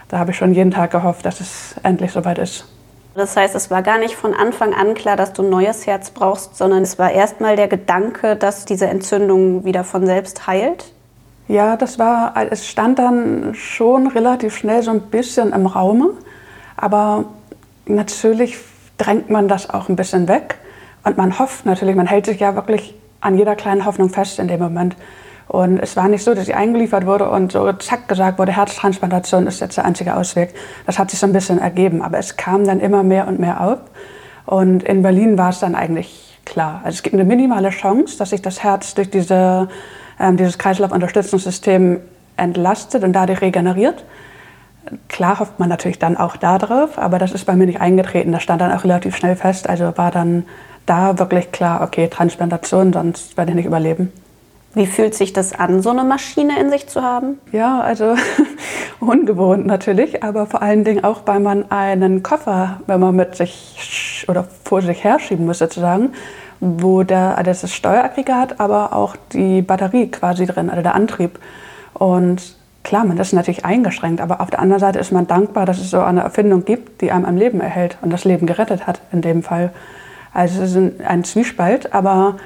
Da 0.09 0.19
habe 0.19 0.33
ich 0.33 0.37
schon 0.37 0.53
jeden 0.53 0.73
Tag 0.73 0.91
gehofft, 0.91 1.25
dass 1.25 1.41
es 1.41 1.75
endlich 1.83 2.13
soweit 2.13 2.39
ist. 2.39 2.67
Das 3.15 3.37
heißt, 3.37 3.55
es 3.55 3.71
war 3.71 3.83
gar 3.83 3.99
nicht 3.99 4.15
von 4.15 4.35
Anfang 4.35 4.73
an 4.73 4.95
klar, 4.95 5.17
dass 5.17 5.33
du 5.33 5.43
ein 5.43 5.51
neues 5.51 5.87
Herz 5.87 6.11
brauchst, 6.11 6.57
sondern 6.57 6.83
es 6.83 6.99
war 6.99 7.11
erstmal 7.11 7.57
der 7.57 7.69
Gedanke, 7.69 8.37
dass 8.37 8.65
diese 8.65 8.87
Entzündung 8.87 9.65
wieder 9.65 9.83
von 9.83 10.07
selbst 10.07 10.47
heilt? 10.47 10.93
Ja, 11.49 11.77
das 11.77 11.99
war, 11.99 12.35
es 12.51 12.69
stand 12.69 13.01
dann 13.01 13.55
schon 13.55 14.07
relativ 14.07 14.57
schnell 14.57 14.83
so 14.83 14.93
ein 14.93 15.01
bisschen 15.01 15.53
im 15.53 15.67
Raume. 15.67 16.11
Aber 16.77 17.25
natürlich 17.87 18.57
drängt 18.99 19.31
man 19.31 19.49
das 19.49 19.69
auch 19.69 19.89
ein 19.89 19.97
bisschen 19.97 20.29
weg. 20.29 20.59
Und 21.03 21.17
man 21.17 21.39
hofft 21.39 21.67
natürlich, 21.67 21.97
man 21.97 22.07
hält 22.07 22.27
sich 22.27 22.39
ja 22.39 22.55
wirklich 22.55 22.95
an 23.21 23.37
jeder 23.37 23.57
kleinen 23.57 23.85
Hoffnung 23.85 24.11
fest 24.11 24.39
in 24.39 24.47
dem 24.47 24.61
Moment. 24.61 24.97
Und 25.51 25.81
es 25.81 25.97
war 25.97 26.07
nicht 26.07 26.23
so, 26.23 26.33
dass 26.33 26.47
sie 26.47 26.55
eingeliefert 26.55 27.07
wurde 27.07 27.29
und 27.29 27.51
so 27.51 27.73
zack 27.73 28.07
gesagt 28.07 28.39
wurde, 28.39 28.53
Herztransplantation 28.53 29.49
ist 29.49 29.61
jetzt 29.61 29.77
der 29.77 29.85
einzige 29.85 30.15
Ausweg. 30.15 30.55
Das 30.87 30.97
hat 30.97 31.11
sich 31.11 31.19
so 31.19 31.27
ein 31.27 31.33
bisschen 31.33 31.59
ergeben. 31.59 32.03
Aber 32.03 32.19
es 32.19 32.37
kam 32.37 32.65
dann 32.65 32.79
immer 32.79 33.03
mehr 33.03 33.27
und 33.27 33.41
mehr 33.41 33.61
auf. 33.61 33.79
Und 34.47 34.85
in 34.85 35.03
Berlin 35.03 35.39
war 35.39 35.49
es 35.51 35.59
dann 35.59 35.75
eigentlich 35.75 36.39
klar. 36.45 36.83
Also 36.85 36.99
es 36.99 37.03
gibt 37.03 37.15
eine 37.15 37.25
minimale 37.25 37.71
Chance, 37.71 38.17
dass 38.17 38.31
sich 38.31 38.43
das 38.43 38.63
Herz 38.63 38.95
durch 38.95 39.11
diese, 39.11 39.67
äh, 40.21 40.33
dieses 40.35 40.57
Kreislaufunterstützungssystem 40.57 41.99
entlastet 42.37 43.03
und 43.03 43.13
dadurch 43.13 43.41
regeneriert. 43.41 44.05
Klar 45.09 45.41
hofft 45.41 45.59
man 45.59 45.69
natürlich 45.69 45.99
dann 45.99 46.17
auch 46.17 46.37
darauf, 46.37 46.97
aber 46.97 47.19
das 47.19 47.33
ist 47.33 47.45
bei 47.45 47.57
mir 47.57 47.67
nicht 47.67 47.81
eingetreten. 47.81 48.31
Das 48.31 48.45
stand 48.45 48.61
dann 48.61 48.71
auch 48.71 48.85
relativ 48.85 49.17
schnell 49.17 49.35
fest. 49.35 49.69
Also 49.69 49.99
war 49.99 50.13
dann 50.13 50.45
da 50.87 51.19
wirklich 51.19 51.51
klar, 51.51 51.83
okay, 51.83 52.07
Transplantation, 52.07 52.93
sonst 52.93 53.37
werde 53.37 53.51
ich 53.51 53.57
nicht 53.57 53.67
überleben. 53.67 54.13
Wie 54.73 54.87
fühlt 54.87 55.15
sich 55.15 55.33
das 55.33 55.53
an, 55.53 55.83
so 55.83 55.91
eine 55.91 56.05
Maschine 56.05 56.61
in 56.61 56.71
sich 56.71 56.87
zu 56.87 57.03
haben? 57.03 57.41
Ja, 57.51 57.81
also 57.81 58.15
ungewohnt 59.01 59.67
natürlich, 59.67 60.23
aber 60.23 60.47
vor 60.47 60.63
allen 60.63 60.85
Dingen 60.85 61.03
auch, 61.03 61.23
weil 61.27 61.41
man 61.41 61.71
einen 61.73 62.23
Koffer, 62.23 62.81
wenn 62.87 63.01
man 63.01 63.17
mit 63.17 63.35
sich 63.35 64.25
oder 64.29 64.47
vor 64.65 64.81
sich 64.81 65.03
herschieben 65.03 65.45
muss 65.45 65.59
sozusagen, 65.59 66.13
wo 66.61 67.03
der, 67.03 67.37
also 67.37 67.51
das 67.51 67.65
ist 67.65 67.75
Steueraggregat, 67.75 68.61
aber 68.61 68.95
auch 68.95 69.17
die 69.33 69.63
Batterie 69.63 70.09
quasi 70.09 70.47
drin, 70.47 70.71
also 70.71 70.83
der 70.83 70.95
Antrieb. 70.95 71.41
Und 71.95 72.55
klar, 72.85 73.05
man 73.05 73.19
ist 73.19 73.33
natürlich 73.33 73.65
eingeschränkt, 73.65 74.21
aber 74.21 74.41
auf 74.41 74.51
der 74.51 74.61
anderen 74.61 74.81
Seite 74.81 75.01
ist 75.01 75.11
man 75.11 75.27
dankbar, 75.27 75.67
dass 75.67 75.81
es 75.81 75.91
so 75.91 76.01
eine 76.01 76.21
Erfindung 76.21 76.65
gibt, 76.65 77.01
die 77.01 77.11
einem 77.11 77.25
am 77.25 77.37
Leben 77.37 77.61
erhält 77.61 77.99
und 78.03 78.13
das 78.13 78.25
Leben 78.25 78.47
gerettet 78.47 78.87
hat 78.87 79.01
in 79.11 79.21
dem 79.21 79.43
Fall. 79.43 79.73
Also 80.33 80.63
es 80.63 80.77
ist 80.77 81.01
ein 81.05 81.25
Zwiespalt, 81.25 81.93
aber 81.93 82.37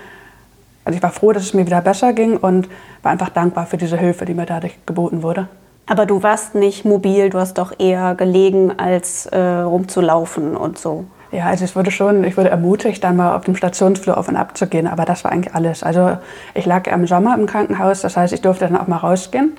also 0.85 0.97
ich 0.97 1.03
war 1.03 1.13
froh, 1.13 1.33
dass 1.33 1.45
es 1.45 1.55
mir 1.55 1.67
wieder 1.67 1.81
besser 1.81 2.13
ging 2.13 2.37
und 2.37 2.69
war 3.03 3.13
einfach 3.13 3.31
dankbar 3.31 3.67
für 3.67 3.77
diese 3.77 3.97
Hilfe, 3.97 4.25
die 4.25 4.35
mir 4.35 4.47
dadurch 4.47 4.79
geboten 4.87 5.23
wurde. 5.23 5.49
Aber 5.87 6.07
du 6.07 6.23
warst 6.23 6.55
nicht 6.55 6.85
mobil, 6.85 7.31
du 7.31 7.39
hast 7.39 7.59
doch 7.59 7.73
eher 7.79 8.15
gelegen, 8.15 8.73
als 8.79 9.27
äh, 9.27 9.39
rumzulaufen 9.39 10.57
und 10.57 10.79
so. 10.79 11.05
Ja, 11.31 11.47
also 11.47 11.65
es 11.65 11.75
wurde 11.75 11.91
schon, 11.91 12.23
ich 12.25 12.37
wurde 12.37 12.49
ermutigt, 12.49 13.03
dann 13.03 13.17
mal 13.17 13.35
auf 13.35 13.45
dem 13.45 13.57
Stationsflur 13.57 14.17
auf 14.17 14.29
und 14.29 14.37
ab 14.37 14.57
zu 14.57 14.67
gehen, 14.67 14.87
aber 14.87 15.05
das 15.05 15.25
war 15.25 15.33
eigentlich 15.33 15.55
alles. 15.55 15.83
Also 15.83 16.17
ich 16.55 16.65
lag 16.65 16.87
im 16.87 17.07
Sommer 17.07 17.37
im 17.37 17.47
Krankenhaus, 17.47 18.03
das 18.03 18.17
heißt, 18.17 18.33
ich 18.33 18.41
durfte 18.41 18.67
dann 18.67 18.77
auch 18.77 18.87
mal 18.87 18.99
rausgehen. 18.99 19.55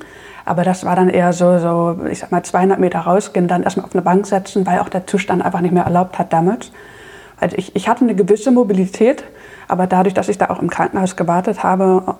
Aber 0.45 0.63
das 0.63 0.85
war 0.85 0.95
dann 0.95 1.09
eher 1.09 1.33
so, 1.33 1.57
so 1.57 1.97
ich 2.09 2.19
sag 2.19 2.31
mal, 2.31 2.43
200 2.43 2.79
Meter 2.79 2.99
rausgehen, 2.99 3.47
dann 3.47 3.63
erstmal 3.63 3.85
auf 3.85 3.93
eine 3.93 4.03
Bank 4.03 4.25
setzen, 4.25 4.65
weil 4.65 4.79
auch 4.79 4.89
der 4.89 5.05
Zustand 5.05 5.43
einfach 5.43 5.61
nicht 5.61 5.73
mehr 5.73 5.83
erlaubt 5.83 6.17
hat 6.17 6.31
damals. 6.31 6.71
Also 7.39 7.57
ich, 7.57 7.75
ich 7.75 7.89
hatte 7.89 8.05
eine 8.05 8.15
gewisse 8.15 8.51
Mobilität, 8.51 9.25
aber 9.67 9.87
dadurch, 9.87 10.13
dass 10.13 10.29
ich 10.29 10.37
da 10.37 10.49
auch 10.49 10.61
im 10.61 10.69
Krankenhaus 10.69 11.15
gewartet 11.15 11.63
habe, 11.63 12.15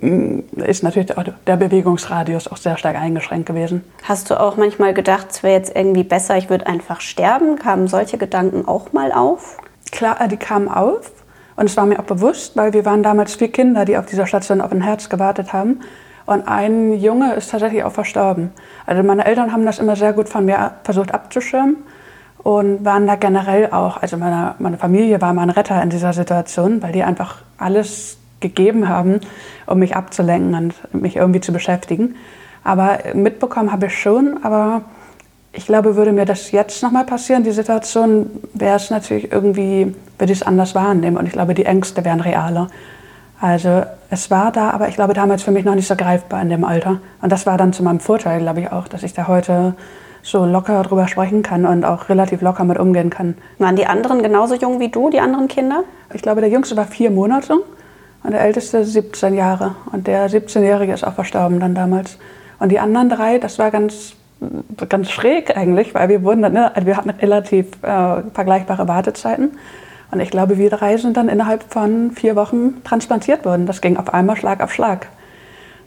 mm, 0.00 0.40
ist 0.64 0.82
natürlich 0.82 1.12
der 1.46 1.56
Bewegungsradius 1.56 2.48
auch 2.48 2.56
sehr 2.56 2.76
stark 2.76 2.96
eingeschränkt 2.96 3.46
gewesen. 3.46 3.84
Hast 4.04 4.30
du 4.30 4.40
auch 4.40 4.56
manchmal 4.56 4.94
gedacht, 4.94 5.28
es 5.30 5.42
wäre 5.42 5.54
jetzt 5.54 5.74
irgendwie 5.74 6.04
besser, 6.04 6.36
ich 6.36 6.50
würde 6.50 6.66
einfach 6.66 7.00
sterben? 7.00 7.56
Kamen 7.56 7.88
solche 7.88 8.18
Gedanken 8.18 8.66
auch 8.66 8.92
mal 8.92 9.12
auf? 9.12 9.58
Klar, 9.90 10.20
äh, 10.20 10.28
die 10.28 10.36
kamen 10.36 10.68
auf. 10.68 11.10
Und 11.56 11.66
es 11.66 11.76
war 11.76 11.86
mir 11.86 11.98
auch 11.98 12.04
bewusst, 12.04 12.56
weil 12.56 12.72
wir 12.72 12.84
waren 12.84 13.02
damals 13.02 13.34
vier 13.34 13.50
Kinder, 13.50 13.84
die 13.84 13.96
auf 13.96 14.06
dieser 14.06 14.26
Station 14.26 14.60
auf 14.60 14.70
ein 14.70 14.82
Herz 14.82 15.08
gewartet 15.08 15.52
haben. 15.52 15.80
Und 16.24 16.46
ein 16.46 16.92
Junge 16.92 17.34
ist 17.34 17.50
tatsächlich 17.50 17.82
auch 17.82 17.90
verstorben. 17.90 18.52
Also 18.86 19.02
meine 19.02 19.24
Eltern 19.24 19.50
haben 19.50 19.64
das 19.66 19.78
immer 19.78 19.96
sehr 19.96 20.12
gut 20.12 20.28
von 20.28 20.44
mir 20.44 20.72
versucht 20.84 21.12
abzuschirmen 21.12 21.78
und 22.42 22.84
waren 22.84 23.06
da 23.06 23.16
generell 23.16 23.70
auch, 23.72 24.00
also 24.00 24.16
meine, 24.16 24.54
meine 24.58 24.78
Familie 24.78 25.20
war 25.20 25.34
mein 25.34 25.50
Retter 25.50 25.82
in 25.82 25.90
dieser 25.90 26.12
Situation, 26.12 26.82
weil 26.82 26.92
die 26.92 27.02
einfach 27.02 27.38
alles 27.58 28.16
gegeben 28.40 28.88
haben, 28.88 29.20
um 29.66 29.78
mich 29.78 29.96
abzulenken 29.96 30.54
und 30.54 30.94
mich 30.94 31.16
irgendwie 31.16 31.40
zu 31.40 31.52
beschäftigen. 31.52 32.14
Aber 32.64 32.98
mitbekommen 33.14 33.72
habe 33.72 33.86
ich 33.86 33.98
schon, 33.98 34.38
aber 34.42 34.82
ich 35.52 35.66
glaube, 35.66 35.96
würde 35.96 36.12
mir 36.12 36.24
das 36.24 36.52
jetzt 36.52 36.82
nochmal 36.82 37.04
passieren, 37.04 37.42
die 37.42 37.50
Situation, 37.50 38.30
wäre 38.54 38.76
es 38.76 38.90
natürlich 38.90 39.32
irgendwie, 39.32 39.94
würde 40.18 40.32
ich 40.32 40.40
es 40.40 40.46
anders 40.46 40.74
wahrnehmen 40.74 41.16
und 41.16 41.26
ich 41.26 41.32
glaube, 41.32 41.54
die 41.54 41.64
Ängste 41.64 42.04
wären 42.04 42.20
realer. 42.20 42.68
Also 43.40 43.84
es 44.10 44.30
war 44.30 44.52
da, 44.52 44.70
aber 44.70 44.88
ich 44.88 44.96
glaube 44.96 45.14
damals 45.14 45.42
für 45.42 45.50
mich 45.50 45.64
noch 45.64 45.74
nicht 45.74 45.86
so 45.86 45.96
greifbar 45.96 46.42
in 46.42 46.50
dem 46.50 46.64
Alter. 46.64 47.00
Und 47.22 47.30
das 47.30 47.46
war 47.46 47.56
dann 47.56 47.72
zu 47.72 47.82
meinem 47.82 48.00
Vorteil, 48.00 48.40
glaube 48.40 48.60
ich 48.60 48.72
auch, 48.72 48.88
dass 48.88 49.02
ich 49.02 49.14
da 49.14 49.28
heute 49.28 49.74
so 50.22 50.44
locker 50.44 50.82
drüber 50.82 51.08
sprechen 51.08 51.42
kann 51.42 51.64
und 51.64 51.84
auch 51.84 52.08
relativ 52.08 52.40
locker 52.42 52.64
mit 52.64 52.78
umgehen 52.78 53.10
kann. 53.10 53.36
Waren 53.58 53.76
die 53.76 53.86
anderen 53.86 54.22
genauso 54.22 54.54
jung 54.54 54.80
wie 54.80 54.88
du, 54.88 55.10
die 55.10 55.20
anderen 55.20 55.48
Kinder? 55.48 55.84
Ich 56.12 56.22
glaube, 56.22 56.40
der 56.40 56.50
Jüngste 56.50 56.76
war 56.76 56.86
vier 56.86 57.10
Monate 57.10 57.58
und 58.22 58.32
der 58.32 58.40
Älteste 58.40 58.84
17 58.84 59.34
Jahre. 59.34 59.74
Und 59.92 60.06
der 60.06 60.28
17-Jährige 60.28 60.92
ist 60.92 61.04
auch 61.04 61.14
verstorben 61.14 61.60
dann 61.60 61.74
damals. 61.74 62.18
Und 62.58 62.70
die 62.70 62.78
anderen 62.78 63.08
drei, 63.08 63.38
das 63.38 63.58
war 63.58 63.70
ganz, 63.70 64.14
ganz 64.88 65.10
schräg 65.10 65.56
eigentlich, 65.56 65.94
weil 65.94 66.08
wir, 66.08 66.22
wurden 66.22 66.42
dann, 66.42 66.52
ne, 66.52 66.72
wir 66.82 66.96
hatten 66.96 67.10
relativ 67.10 67.66
äh, 67.82 68.22
vergleichbare 68.34 68.88
Wartezeiten. 68.88 69.52
Und 70.10 70.20
ich 70.20 70.30
glaube, 70.30 70.58
wir 70.58 70.70
drei 70.70 70.96
sind 70.96 71.16
dann 71.16 71.28
innerhalb 71.28 71.64
von 71.72 72.12
vier 72.12 72.34
Wochen 72.34 72.82
transplantiert 72.82 73.44
worden. 73.44 73.66
Das 73.66 73.80
ging 73.80 73.96
auf 73.96 74.12
einmal 74.12 74.36
Schlag 74.36 74.62
auf 74.62 74.72
Schlag. 74.72 75.08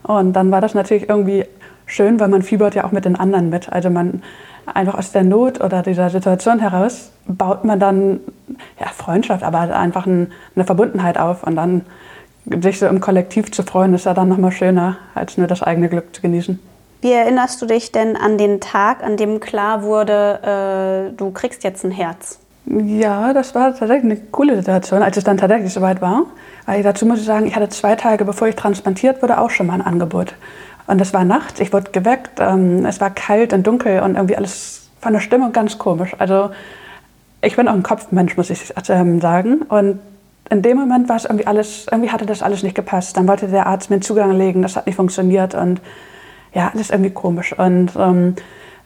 Und 0.04 0.34
dann 0.34 0.52
war 0.52 0.62
das 0.62 0.74
natürlich 0.74 1.10
irgendwie 1.10 1.46
schön, 1.92 2.20
weil 2.20 2.28
man 2.28 2.42
fiebert 2.42 2.76
ja 2.76 2.86
auch 2.86 2.92
mit 2.92 3.06
den 3.06 3.16
anderen 3.16 3.50
mit. 3.50 3.72
Also 3.72 3.90
man 3.90 4.24
einfach 4.66 4.96
aus 4.96 5.12
der 5.12 5.24
Not 5.24 5.62
oder 5.62 5.82
dieser 5.82 6.10
Situation 6.10 6.60
heraus 6.60 7.12
baut 7.28 7.66
man 7.66 7.80
dann 7.80 8.20
ja, 8.80 8.88
Freundschaft, 8.88 9.44
aber 9.44 9.60
einfach 9.60 10.06
ein, 10.06 10.32
eine 10.56 10.66
Verbundenheit 10.66 11.18
auf. 11.18 11.44
Und 11.44 11.56
dann 11.56 11.82
sich 12.62 12.80
so 12.80 12.88
im 12.88 13.00
Kollektiv 13.00 13.52
zu 13.52 13.64
freuen, 13.64 13.94
ist 13.94 14.06
ja 14.06 14.14
dann 14.14 14.30
nochmal 14.30 14.52
schöner, 14.52 14.98
als 15.14 15.38
nur 15.38 15.48
das 15.48 15.62
eigene 15.62 15.90
Glück 15.90 16.16
zu 16.16 16.22
genießen. 16.22 16.60
Wie 17.02 17.12
erinnerst 17.12 17.62
du 17.62 17.66
dich 17.66 17.92
denn 17.92 18.16
an 18.16 18.38
den 18.38 18.62
Tag, 18.62 19.04
an 19.04 19.18
dem 19.18 19.40
klar 19.40 19.84
wurde, 19.84 21.10
äh, 21.12 21.18
du 21.18 21.32
kriegst 21.32 21.64
jetzt 21.64 21.84
ein 21.84 21.92
Herz? 21.92 22.40
Ja, 22.66 23.34
das 23.34 23.56
war 23.56 23.76
tatsächlich 23.76 24.04
eine 24.04 24.22
coole 24.32 24.56
Situation, 24.56 25.02
als 25.02 25.18
es 25.18 25.24
dann 25.24 25.38
tatsächlich 25.38 25.74
soweit 25.74 26.00
war. 26.00 26.26
Weil 26.68 26.84
dazu 26.84 27.08
muss 27.08 27.20
ich 27.20 27.26
sagen, 27.26 27.48
ich 27.48 27.56
hatte 27.56 27.70
zwei 27.70 27.96
Tage, 27.96 28.24
bevor 28.24 28.48
ich 28.48 28.56
transplantiert 28.56 29.22
wurde, 29.24 29.40
auch 29.40 29.50
schon 29.50 29.66
mal 29.68 29.74
ein 29.74 29.82
Angebot. 29.82 30.36
Und 30.92 31.00
es 31.00 31.14
war 31.14 31.24
nachts, 31.24 31.62
ich 31.62 31.72
wurde 31.72 31.92
geweckt, 31.92 32.42
ähm, 32.42 32.86
es 32.86 33.00
war 33.00 33.12
kalt 33.12 33.54
und 33.54 33.66
dunkel 33.66 34.02
und 34.02 34.16
irgendwie 34.16 34.36
alles 34.36 34.90
von 35.00 35.14
der 35.14 35.22
Stimmung 35.22 35.54
ganz 35.54 35.78
komisch. 35.78 36.14
Also 36.20 36.50
ich 37.42 37.56
bin 37.56 37.70
auch 37.70 37.74
ein 37.74 37.82
Kopfmensch, 37.82 38.36
muss 38.36 38.50
ich 38.50 38.74
ähm, 38.90 39.22
sagen. 39.22 39.62
Und 39.70 40.02
in 40.50 40.62
dem 40.62 40.78
Moment 40.78 41.08
war 41.08 41.16
es 41.16 41.24
irgendwie 41.24 41.48
alles, 41.48 41.88
irgendwie 41.90 42.12
hatte 42.12 42.26
das 42.26 42.44
alles 42.44 42.62
nicht 42.62 42.76
gepasst. 42.76 43.16
Dann 43.16 43.26
wollte 43.26 43.48
der 43.48 43.68
Arzt 43.68 43.90
mir 43.90 43.96
einen 43.96 44.02
Zugang 44.02 44.34
legen, 44.34 44.64
das 44.64 44.76
hat 44.76 44.86
nicht 44.86 44.98
funktioniert 44.98 45.56
und 45.56 45.80
ja, 46.54 46.72
alles 46.74 46.90
irgendwie 46.90 47.12
komisch. 47.12 47.58
Und 47.58 47.92
ähm, 47.98 48.36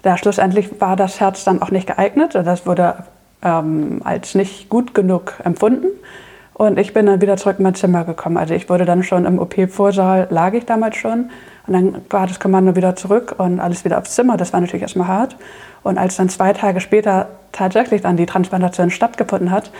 ja, 0.03 0.15
schlussendlich 0.15 0.79
war 0.79 0.95
das 0.95 1.19
Herz 1.19 1.43
dann 1.43 1.59
auch 1.59 1.71
nicht 1.71 1.87
geeignet. 1.87 2.35
Das 2.35 2.67
wurde 2.67 2.97
ähm, 3.41 4.01
als 4.03 4.35
nicht 4.35 4.69
gut 4.69 4.93
genug 4.93 5.39
empfunden. 5.43 5.87
Und 6.53 6.77
ich 6.77 6.93
bin 6.93 7.07
dann 7.07 7.19
wieder 7.19 7.35
zurück 7.35 7.55
in 7.57 7.63
mein 7.63 7.73
Zimmer 7.73 8.03
gekommen. 8.03 8.37
Also 8.37 8.53
ich 8.53 8.69
wurde 8.69 8.85
dann 8.85 9.01
schon 9.01 9.25
im 9.25 9.39
OP-Vorsaal, 9.39 10.27
lag 10.29 10.53
ich 10.53 10.67
damals 10.67 10.97
schon. 10.97 11.31
Und 11.67 11.73
dann 11.73 12.01
war 12.09 12.27
das 12.27 12.39
Kommando 12.39 12.75
wieder 12.75 12.95
zurück 12.95 13.35
und 13.37 13.59
alles 13.59 13.85
wieder 13.85 13.97
aufs 13.97 14.15
Zimmer. 14.15 14.37
Das 14.37 14.53
war 14.53 14.61
natürlich 14.61 14.83
erstmal 14.83 15.07
hart. 15.07 15.35
Und 15.83 15.97
als 15.97 16.15
dann 16.15 16.29
zwei 16.29 16.53
Tage 16.53 16.79
später 16.79 17.27
tatsächlich 17.51 18.01
dann 18.01 18.17
die 18.17 18.25
Transplantation 18.25 18.89
stattgefunden 18.89 19.51
hat, 19.51 19.71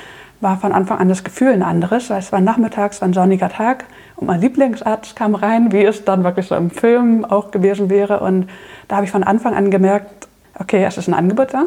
war 0.41 0.57
von 0.57 0.71
Anfang 0.71 0.99
an 0.99 1.09
das 1.09 1.23
Gefühl 1.23 1.53
ein 1.53 1.63
anderes. 1.63 2.09
Es 2.09 2.31
war 2.31 2.41
nachmittags, 2.41 3.01
war 3.01 3.07
ein 3.07 3.13
sonniger 3.13 3.49
Tag 3.49 3.85
und 4.15 4.27
mein 4.27 4.41
Lieblingsarzt 4.41 5.15
kam 5.15 5.35
rein, 5.35 5.71
wie 5.71 5.83
es 5.83 6.05
dann 6.05 6.23
wirklich 6.23 6.47
so 6.47 6.55
im 6.55 6.69
Film 6.69 7.25
auch 7.25 7.51
gewesen 7.51 7.89
wäre. 7.89 8.19
Und 8.19 8.49
da 8.87 8.97
habe 8.97 9.05
ich 9.05 9.11
von 9.11 9.23
Anfang 9.23 9.55
an 9.55 9.71
gemerkt, 9.71 10.27
okay, 10.59 10.83
es 10.83 10.97
ist 10.97 11.07
ein 11.07 11.13
Angebot 11.13 11.53
da. 11.53 11.65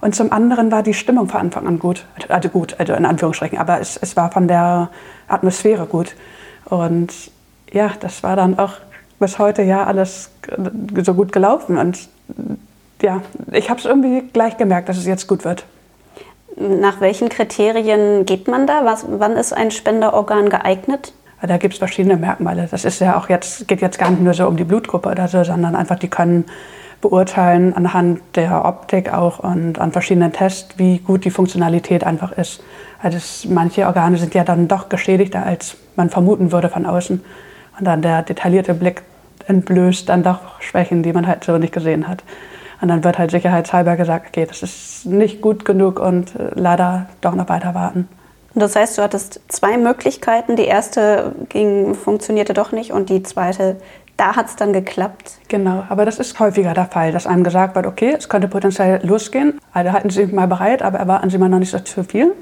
Und 0.00 0.14
zum 0.14 0.32
anderen 0.32 0.72
war 0.72 0.82
die 0.82 0.94
Stimmung 0.94 1.28
von 1.28 1.40
Anfang 1.40 1.66
an 1.66 1.78
gut. 1.78 2.04
Also 2.28 2.48
gut, 2.48 2.76
also 2.78 2.94
in 2.94 3.04
Anführungsstrichen, 3.04 3.58
aber 3.58 3.80
es, 3.80 3.96
es 3.96 4.16
war 4.16 4.30
von 4.30 4.48
der 4.48 4.88
Atmosphäre 5.28 5.86
gut. 5.86 6.14
Und 6.64 7.12
ja, 7.72 7.90
das 8.00 8.22
war 8.22 8.36
dann 8.36 8.58
auch 8.58 8.74
bis 9.20 9.38
heute 9.38 9.62
ja 9.62 9.84
alles 9.84 10.30
so 11.02 11.14
gut 11.14 11.32
gelaufen. 11.32 11.78
Und 11.78 12.08
ja, 13.00 13.22
ich 13.52 13.70
habe 13.70 13.78
es 13.78 13.86
irgendwie 13.86 14.22
gleich 14.32 14.56
gemerkt, 14.56 14.88
dass 14.88 14.96
es 14.96 15.06
jetzt 15.06 15.28
gut 15.28 15.44
wird. 15.44 15.64
Nach 16.56 17.00
welchen 17.00 17.28
Kriterien 17.28 18.26
geht 18.26 18.48
man 18.48 18.66
da? 18.66 18.84
Was, 18.84 19.06
wann 19.08 19.32
ist 19.32 19.52
ein 19.52 19.70
Spenderorgan 19.70 20.50
geeignet? 20.50 21.12
Da 21.40 21.56
gibt 21.56 21.74
es 21.74 21.78
verschiedene 21.78 22.16
Merkmale. 22.16 22.68
Das 22.70 22.84
ist 22.84 23.00
ja 23.00 23.16
auch 23.16 23.28
jetzt, 23.28 23.66
geht 23.68 23.80
jetzt 23.80 23.98
gar 23.98 24.10
nicht 24.10 24.22
nur 24.22 24.34
so 24.34 24.46
um 24.46 24.56
die 24.56 24.64
Blutgruppe 24.64 25.08
oder 25.08 25.28
so, 25.28 25.42
sondern 25.44 25.74
einfach, 25.74 25.98
die 25.98 26.08
können 26.08 26.44
beurteilen 27.00 27.74
anhand 27.74 28.20
der 28.34 28.64
Optik 28.66 29.12
auch 29.12 29.38
und 29.38 29.78
an 29.78 29.92
verschiedenen 29.92 30.32
Tests, 30.32 30.74
wie 30.76 30.98
gut 30.98 31.24
die 31.24 31.30
Funktionalität 31.30 32.04
einfach 32.04 32.32
ist. 32.32 32.62
Also 33.02 33.16
es, 33.16 33.46
manche 33.48 33.86
Organe 33.86 34.18
sind 34.18 34.34
ja 34.34 34.44
dann 34.44 34.68
doch 34.68 34.90
geschädigter, 34.90 35.46
als 35.46 35.76
man 35.96 36.10
vermuten 36.10 36.52
würde 36.52 36.68
von 36.68 36.84
außen. 36.84 37.24
Und 37.78 37.84
dann 37.86 38.02
der 38.02 38.22
detaillierte 38.22 38.74
Blick 38.74 39.02
entblößt 39.50 40.08
dann 40.08 40.22
doch 40.22 40.60
Schwächen, 40.60 41.02
die 41.02 41.12
man 41.12 41.26
halt 41.26 41.44
so 41.44 41.58
nicht 41.58 41.74
gesehen 41.74 42.08
hat. 42.08 42.24
Und 42.80 42.88
dann 42.88 43.04
wird 43.04 43.18
halt 43.18 43.30
sicherheitshalber 43.30 43.96
gesagt, 43.96 44.28
okay, 44.28 44.46
das 44.46 44.62
ist 44.62 45.04
nicht 45.04 45.42
gut 45.42 45.66
genug 45.66 46.00
und 46.00 46.34
äh, 46.36 46.52
leider 46.54 47.06
doch 47.20 47.34
noch 47.34 47.48
weiter 47.50 47.74
warten. 47.74 48.08
Das 48.54 48.74
heißt, 48.74 48.98
du 48.98 49.02
hattest 49.02 49.40
zwei 49.48 49.76
Möglichkeiten. 49.76 50.56
Die 50.56 50.64
erste 50.64 51.32
ging, 51.50 51.94
funktionierte 51.94 52.52
doch 52.54 52.72
nicht 52.72 52.90
und 52.90 53.10
die 53.10 53.22
zweite 53.22 53.76
da 54.20 54.36
hat 54.36 54.48
es 54.48 54.56
dann 54.56 54.74
geklappt. 54.74 55.38
Genau, 55.48 55.82
aber 55.88 56.04
das 56.04 56.18
ist 56.18 56.38
häufiger 56.38 56.74
der 56.74 56.84
Fall, 56.84 57.10
dass 57.10 57.26
einem 57.26 57.42
gesagt 57.42 57.74
wird, 57.74 57.86
okay, 57.86 58.14
es 58.18 58.28
könnte 58.28 58.48
potenziell 58.48 59.00
losgehen, 59.02 59.58
also 59.72 59.92
halten 59.92 60.10
Sie 60.10 60.24
sich 60.24 60.32
mal 60.32 60.46
bereit, 60.46 60.82
aber 60.82 60.98
erwarten 60.98 61.30
Sie 61.30 61.38
mal 61.38 61.48
noch 61.48 61.58
nicht 61.58 61.70
so 61.70 61.78
zu 61.78 62.04
viel. 62.04 62.34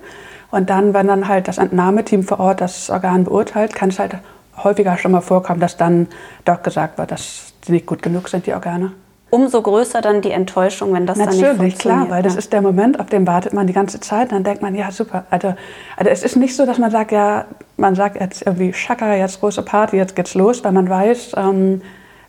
Und 0.50 0.71
dann, 0.71 0.93
wenn 0.93 1.07
dann 1.07 1.29
halt 1.29 1.47
das 1.47 1.59
Entnahmeteam 1.59 2.25
vor 2.25 2.41
Ort 2.41 2.61
das 2.61 2.91
Organ 2.91 3.23
beurteilt, 3.23 3.77
kann 3.77 3.91
es 3.91 4.00
halt 4.00 4.17
häufiger 4.65 4.97
schon 4.99 5.12
mal 5.12 5.21
vorkommen, 5.21 5.61
dass 5.61 5.77
dann 5.77 6.09
doch 6.45 6.62
gesagt 6.62 6.99
wird, 6.99 7.11
dass 7.11 7.53
sie 7.65 7.73
nicht 7.73 7.87
gut 7.87 8.03
genug 8.03 8.29
sind, 8.29 8.47
die 8.47 8.55
Organe 8.55 8.93
umso 9.31 9.61
größer 9.61 10.00
dann 10.00 10.23
die 10.23 10.31
Enttäuschung, 10.31 10.93
wenn 10.93 11.07
das 11.07 11.19
Natürlich, 11.19 11.41
dann 11.41 11.50
nicht 11.50 11.59
funktioniert. 11.59 12.07
klar, 12.07 12.17
weil 12.17 12.23
das 12.23 12.37
ist 12.37 12.53
der 12.53 12.62
Moment, 12.62 12.99
auf 12.99 13.07
den 13.07 13.27
wartet 13.27 13.53
man 13.53 13.67
die 13.67 13.73
ganze 13.73 14.00
Zeit. 14.00 14.33
Dann 14.33 14.43
denkt 14.43 14.62
man, 14.62 14.75
ja 14.75 14.91
super. 14.91 15.25
Also, 15.31 15.55
also 15.97 16.11
es 16.11 16.23
ist 16.23 16.37
nicht 16.37 16.57
so, 16.57 16.65
dass 16.65 16.79
man 16.79 16.91
sagt, 16.91 17.12
ja, 17.12 17.45
man 17.77 17.95
sagt 17.95 18.19
jetzt 18.21 18.47
irgendwie 18.47 18.73
Schaka, 18.73 19.15
jetzt 19.15 19.41
große 19.41 19.62
Party, 19.62 19.97
jetzt 19.97 20.17
geht's 20.17 20.35
los, 20.35 20.65
weil 20.65 20.73
man 20.73 20.88
weiß, 20.88 21.33
ähm, 21.37 21.83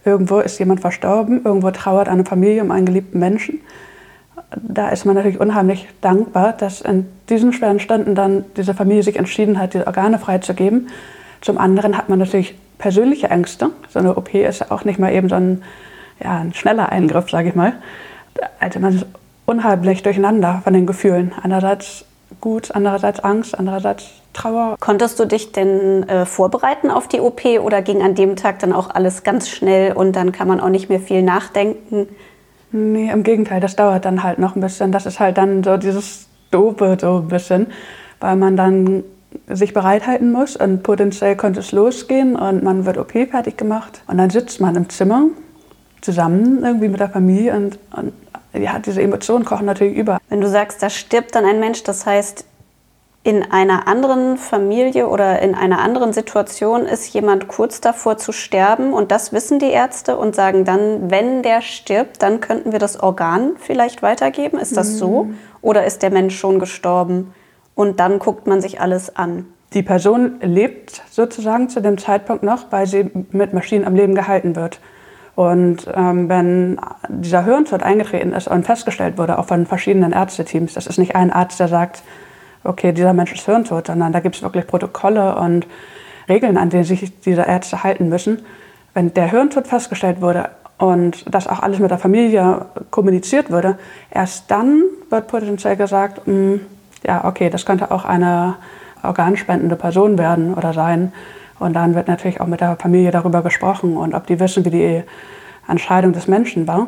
irgendwo 0.03 0.39
ist 0.39 0.59
jemand 0.59 0.81
verstorben, 0.81 1.43
irgendwo 1.43 1.71
trauert 1.71 2.09
eine 2.09 2.25
Familie 2.25 2.63
um 2.63 2.71
einen 2.71 2.85
geliebten 2.85 3.19
Menschen. 3.19 3.61
Da 4.55 4.89
ist 4.89 5.05
man 5.05 5.15
natürlich 5.15 5.39
unheimlich 5.39 5.87
dankbar, 6.01 6.53
dass 6.53 6.81
in 6.81 7.07
diesen 7.29 7.53
schweren 7.53 7.79
Stunden 7.79 8.15
dann 8.15 8.45
diese 8.57 8.73
Familie 8.73 9.03
sich 9.03 9.17
entschieden 9.17 9.59
hat, 9.59 9.73
die 9.73 9.85
Organe 9.85 10.17
freizugeben. 10.17 10.89
Zum 11.41 11.57
anderen 11.57 11.97
hat 11.97 12.09
man 12.09 12.19
natürlich 12.19 12.55
persönliche 12.77 13.29
Ängste. 13.29 13.71
So 13.89 13.99
eine 13.99 14.15
OP 14.15 14.33
ist 14.33 14.59
ja 14.59 14.71
auch 14.71 14.85
nicht 14.85 14.99
mal 14.99 15.11
eben 15.11 15.29
so 15.29 15.35
ein 15.35 15.63
ja, 16.23 16.39
ein 16.39 16.53
schneller 16.53 16.89
Eingriff, 16.89 17.29
sage 17.29 17.49
ich 17.49 17.55
mal. 17.55 17.73
Also 18.59 18.79
man 18.79 18.95
ist 18.95 19.05
unheimlich 19.45 20.03
durcheinander 20.03 20.61
von 20.63 20.73
den 20.73 20.85
Gefühlen. 20.85 21.33
Einerseits 21.41 22.05
gut, 22.41 22.71
andererseits 22.71 23.19
Angst, 23.21 23.57
andererseits 23.57 24.05
Trauer. 24.33 24.75
Konntest 24.79 25.19
du 25.19 25.25
dich 25.25 25.51
denn 25.51 26.07
äh, 26.07 26.25
vorbereiten 26.25 26.91
auf 26.91 27.07
die 27.07 27.19
OP 27.19 27.43
oder 27.61 27.81
ging 27.81 28.03
an 28.03 28.13
dem 28.13 28.35
Tag 28.35 28.59
dann 28.59 28.73
auch 28.73 28.89
alles 28.91 29.23
ganz 29.23 29.49
schnell 29.49 29.93
und 29.93 30.15
dann 30.15 30.31
kann 30.31 30.47
man 30.47 30.59
auch 30.59 30.69
nicht 30.69 30.87
mehr 30.87 30.99
viel 30.99 31.23
nachdenken? 31.23 32.07
Nee, 32.71 33.09
im 33.09 33.23
Gegenteil, 33.23 33.59
das 33.59 33.75
dauert 33.75 34.05
dann 34.05 34.21
halt 34.21 34.37
noch 34.37 34.55
ein 34.55 34.61
bisschen. 34.61 34.91
Das 34.91 35.07
ist 35.07 35.19
halt 35.19 35.39
dann 35.39 35.63
so 35.63 35.77
dieses 35.77 36.27
Dope 36.51 36.97
so 37.01 37.17
ein 37.17 37.27
bisschen, 37.27 37.67
weil 38.19 38.35
man 38.35 38.55
dann 38.55 39.03
sich 39.47 39.73
bereithalten 39.73 40.31
muss 40.31 40.55
und 40.55 40.83
potenziell 40.83 41.35
könnte 41.35 41.59
es 41.59 41.71
losgehen 41.71 42.35
und 42.35 42.63
man 42.63 42.85
wird 42.85 42.97
OP 42.97 43.11
fertig 43.11 43.57
gemacht 43.57 44.01
und 44.07 44.17
dann 44.17 44.29
sitzt 44.29 44.59
man 44.59 44.75
im 44.75 44.89
Zimmer 44.89 45.25
zusammen 46.01 46.63
irgendwie 46.63 46.87
mit 46.87 46.99
der 46.99 47.09
Familie 47.09 47.55
und, 47.55 47.79
und 47.95 48.13
ja, 48.53 48.79
diese 48.79 49.01
Emotionen 49.01 49.45
kochen 49.45 49.65
natürlich 49.65 49.95
über. 49.95 50.19
Wenn 50.29 50.41
du 50.41 50.47
sagst, 50.47 50.81
da 50.81 50.89
stirbt 50.89 51.35
dann 51.35 51.45
ein 51.45 51.59
Mensch, 51.59 51.83
das 51.83 52.05
heißt, 52.05 52.45
in 53.21 53.51
einer 53.51 53.87
anderen 53.87 54.37
Familie 54.37 55.07
oder 55.07 55.41
in 55.41 55.53
einer 55.53 55.79
anderen 55.79 56.13
Situation 56.13 56.85
ist 56.85 57.13
jemand 57.13 57.47
kurz 57.47 57.81
davor 57.81 58.17
zu 58.17 58.31
sterben 58.31 58.93
und 58.93 59.11
das 59.11 59.33
wissen 59.33 59.59
die 59.59 59.69
Ärzte 59.69 60.17
und 60.17 60.35
sagen 60.35 60.63
dann, 60.63 61.11
wenn 61.11 61.43
der 61.43 61.61
stirbt, 61.61 62.23
dann 62.23 62.39
könnten 62.39 62.71
wir 62.71 62.79
das 62.79 62.99
Organ 63.01 63.51
vielleicht 63.59 64.01
weitergeben. 64.01 64.57
Ist 64.57 64.77
das 64.77 64.93
mhm. 64.93 64.97
so? 64.97 65.29
Oder 65.61 65.85
ist 65.85 66.01
der 66.01 66.11
Mensch 66.11 66.39
schon 66.39 66.59
gestorben 66.59 67.33
und 67.79 68.01
dann 68.01 68.19
guckt 68.19 68.45
man 68.45 68.59
sich 68.59 68.81
alles 68.81 69.15
an? 69.15 69.45
Die 69.71 69.83
Person 69.83 70.41
lebt 70.41 71.01
sozusagen 71.09 71.69
zu 71.69 71.81
dem 71.81 71.97
Zeitpunkt 71.97 72.43
noch, 72.43 72.73
weil 72.73 72.85
sie 72.87 73.09
mit 73.31 73.53
Maschinen 73.53 73.85
am 73.85 73.95
Leben 73.95 74.15
gehalten 74.15 74.57
wird. 74.57 74.81
Und 75.35 75.87
ähm, 75.95 76.27
wenn 76.27 76.77
dieser 77.07 77.45
Hirntod 77.45 77.81
eingetreten 77.81 78.33
ist 78.33 78.49
und 78.49 78.65
festgestellt 78.65 79.17
wurde, 79.17 79.39
auch 79.39 79.45
von 79.45 79.65
verschiedenen 79.65 80.11
Ärzteteams, 80.11 80.73
das 80.73 80.87
ist 80.87 80.97
nicht 80.97 81.15
ein 81.15 81.31
Arzt, 81.31 81.57
der 81.61 81.69
sagt, 81.69 82.03
okay, 82.65 82.91
dieser 82.91 83.13
Mensch 83.13 83.31
ist 83.31 83.45
hirntot, 83.45 83.87
sondern 83.87 84.11
da 84.11 84.19
gibt 84.19 84.35
es 84.35 84.41
wirklich 84.41 84.67
Protokolle 84.67 85.37
und 85.37 85.65
Regeln, 86.27 86.57
an 86.57 86.69
denen 86.69 86.83
sich 86.83 87.21
diese 87.21 87.43
Ärzte 87.43 87.81
halten 87.81 88.09
müssen. 88.09 88.41
Wenn 88.93 89.13
der 89.13 89.31
Hirntod 89.31 89.67
festgestellt 89.67 90.19
wurde 90.19 90.49
und 90.79 91.33
das 91.33 91.47
auch 91.47 91.61
alles 91.61 91.79
mit 91.79 91.91
der 91.91 91.97
Familie 91.97 92.65
kommuniziert 92.91 93.49
würde, 93.49 93.79
erst 94.11 94.51
dann 94.51 94.83
wird 95.09 95.29
potenziell 95.29 95.77
gesagt, 95.77 96.27
mh, 96.27 96.33
hm, 96.33 96.61
ja, 97.05 97.25
okay, 97.25 97.49
das 97.49 97.65
könnte 97.65 97.91
auch 97.91 98.05
eine 98.05 98.55
organspendende 99.03 99.75
Person 99.75 100.17
werden 100.17 100.53
oder 100.53 100.73
sein. 100.73 101.13
Und 101.59 101.73
dann 101.73 101.95
wird 101.95 102.07
natürlich 102.07 102.41
auch 102.41 102.47
mit 102.47 102.61
der 102.61 102.77
Familie 102.77 103.11
darüber 103.11 103.41
gesprochen 103.41 103.97
und 103.97 104.13
ob 104.13 104.27
die 104.27 104.39
wissen, 104.39 104.65
wie 104.65 104.69
die 104.69 105.03
Entscheidung 105.67 106.13
des 106.13 106.27
Menschen 106.27 106.67
war. 106.67 106.87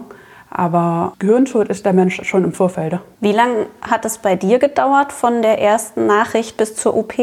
Aber 0.49 1.13
Gehirntod 1.19 1.69
ist 1.69 1.85
der 1.85 1.93
Mensch 1.93 2.21
schon 2.23 2.43
im 2.43 2.53
Vorfeld. 2.53 2.99
Wie 3.21 3.31
lange 3.31 3.67
hat 3.81 4.03
es 4.03 4.17
bei 4.17 4.35
dir 4.35 4.59
gedauert 4.59 5.13
von 5.13 5.41
der 5.41 5.61
ersten 5.61 6.07
Nachricht 6.07 6.57
bis 6.57 6.75
zur 6.75 6.95
OP? 6.95 7.13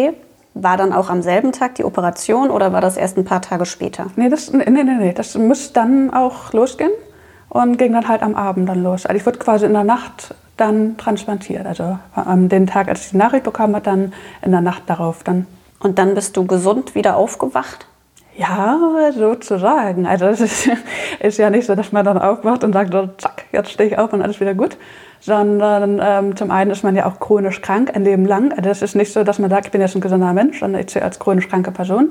War 0.55 0.77
dann 0.77 0.93
auch 0.93 1.11
am 1.11 1.23
selben 1.23 1.53
Tag 1.53 1.75
die 1.75 1.85
Operation 1.85 2.51
oder 2.51 2.73
war 2.73 2.81
das 2.81 2.97
erst 2.97 3.19
ein 3.19 3.25
paar 3.25 3.43
Tage 3.43 3.67
später? 3.67 4.07
Nee, 4.17 4.31
das, 4.31 4.51
nee, 4.53 4.65
nee, 4.69 4.83
nee. 4.83 5.13
das 5.13 5.37
muss 5.37 5.73
dann 5.73 6.13
auch 6.13 6.53
losgehen 6.53 6.91
und 7.51 7.79
ging 7.79 7.93
dann 7.93 8.09
halt 8.09 8.23
am 8.23 8.35
Abend 8.35 8.69
dann 8.69 8.83
los. 8.83 9.05
Also 9.05 9.19
ich 9.19 9.27
wurde 9.27 9.39
quasi 9.39 9.67
in 9.67 9.75
der 9.75 9.85
Nacht 9.85 10.35
dann 10.59 10.97
transplantiert. 10.97 11.67
Also 11.67 11.99
am 12.15 12.49
den 12.49 12.67
Tag, 12.67 12.89
als 12.89 13.07
ich 13.07 13.11
die 13.13 13.17
Nachricht 13.17 13.45
bekommen 13.45 13.75
habe, 13.75 13.85
dann 13.85 14.13
in 14.43 14.51
der 14.51 14.61
Nacht 14.61 14.83
darauf 14.87 15.23
dann. 15.25 15.47
Und 15.81 15.99
dann 15.99 16.15
bist 16.15 16.37
du 16.37 16.47
gesund 16.47 16.95
wieder 16.95 17.17
aufgewacht? 17.17 17.87
Ja, 18.37 18.79
sozusagen. 19.13 20.07
Also 20.07 20.27
es 20.27 20.41
ist, 20.41 20.71
ist, 21.21 21.39
ja 21.39 21.51
nicht 21.51 21.67
so, 21.67 21.75
dass 21.75 21.93
man 21.93 22.05
dann 22.05 22.19
aufwacht 22.19 22.63
und 22.63 22.73
sagt, 22.73 22.93
so, 22.93 23.09
zack, 23.19 23.45
jetzt 23.53 23.71
stehe 23.71 23.89
ich 23.89 23.99
auf 23.99 24.13
und 24.13 24.23
alles 24.23 24.41
wieder 24.41 24.55
gut. 24.55 24.77
Sondern 25.21 26.01
ähm, 26.01 26.37
zum 26.37 26.53
einen 26.53 26.71
ist 26.71 26.85
man 26.85 26.95
ja 26.95 27.07
auch 27.07 27.19
chronisch 27.19 27.61
krank 27.61 27.91
ein 27.95 28.05
Leben 28.05 28.25
lang. 28.25 28.53
Also 28.53 28.71
es 28.71 28.83
ist 28.83 28.95
nicht 28.95 29.13
so, 29.13 29.25
dass 29.25 29.41
man 29.41 29.51
sagt, 29.51 29.67
ich 29.67 29.73
bin 29.73 29.81
jetzt 29.81 29.97
ein 29.97 30.01
gesunder 30.01 30.33
Mensch, 30.33 30.61
sondern 30.61 30.81
ich 30.81 30.91
sehe 30.91 31.03
als 31.03 31.19
chronisch 31.19 31.49
kranke 31.49 31.73
Person. 31.73 32.11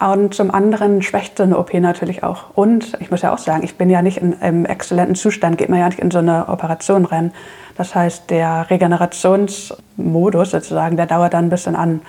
Und 0.00 0.34
zum 0.34 0.50
anderen 0.50 1.02
schwächt 1.02 1.36
so 1.36 1.42
eine 1.42 1.58
OP 1.58 1.74
natürlich 1.74 2.24
auch. 2.24 2.44
Und 2.54 2.96
ich 3.00 3.10
muss 3.10 3.22
ja 3.22 3.32
auch 3.32 3.38
sagen, 3.38 3.62
ich 3.62 3.76
bin 3.76 3.90
ja 3.90 4.02
nicht 4.02 4.18
in, 4.18 4.32
im 4.40 4.64
exzellenten 4.64 5.14
Zustand, 5.14 5.58
geht 5.58 5.68
man 5.68 5.78
ja 5.78 5.86
nicht 5.86 6.00
in 6.00 6.10
so 6.10 6.18
eine 6.18 6.48
Operation 6.48 7.04
rein. 7.04 7.32
Das 7.76 7.94
heißt, 7.94 8.30
der 8.30 8.66
Regenerationsmodus 8.70 10.50
sozusagen, 10.50 10.96
der 10.96 11.06
dauert 11.06 11.34
dann 11.34 11.46
ein 11.46 11.50
bisschen 11.50 11.76
an. 11.76 12.00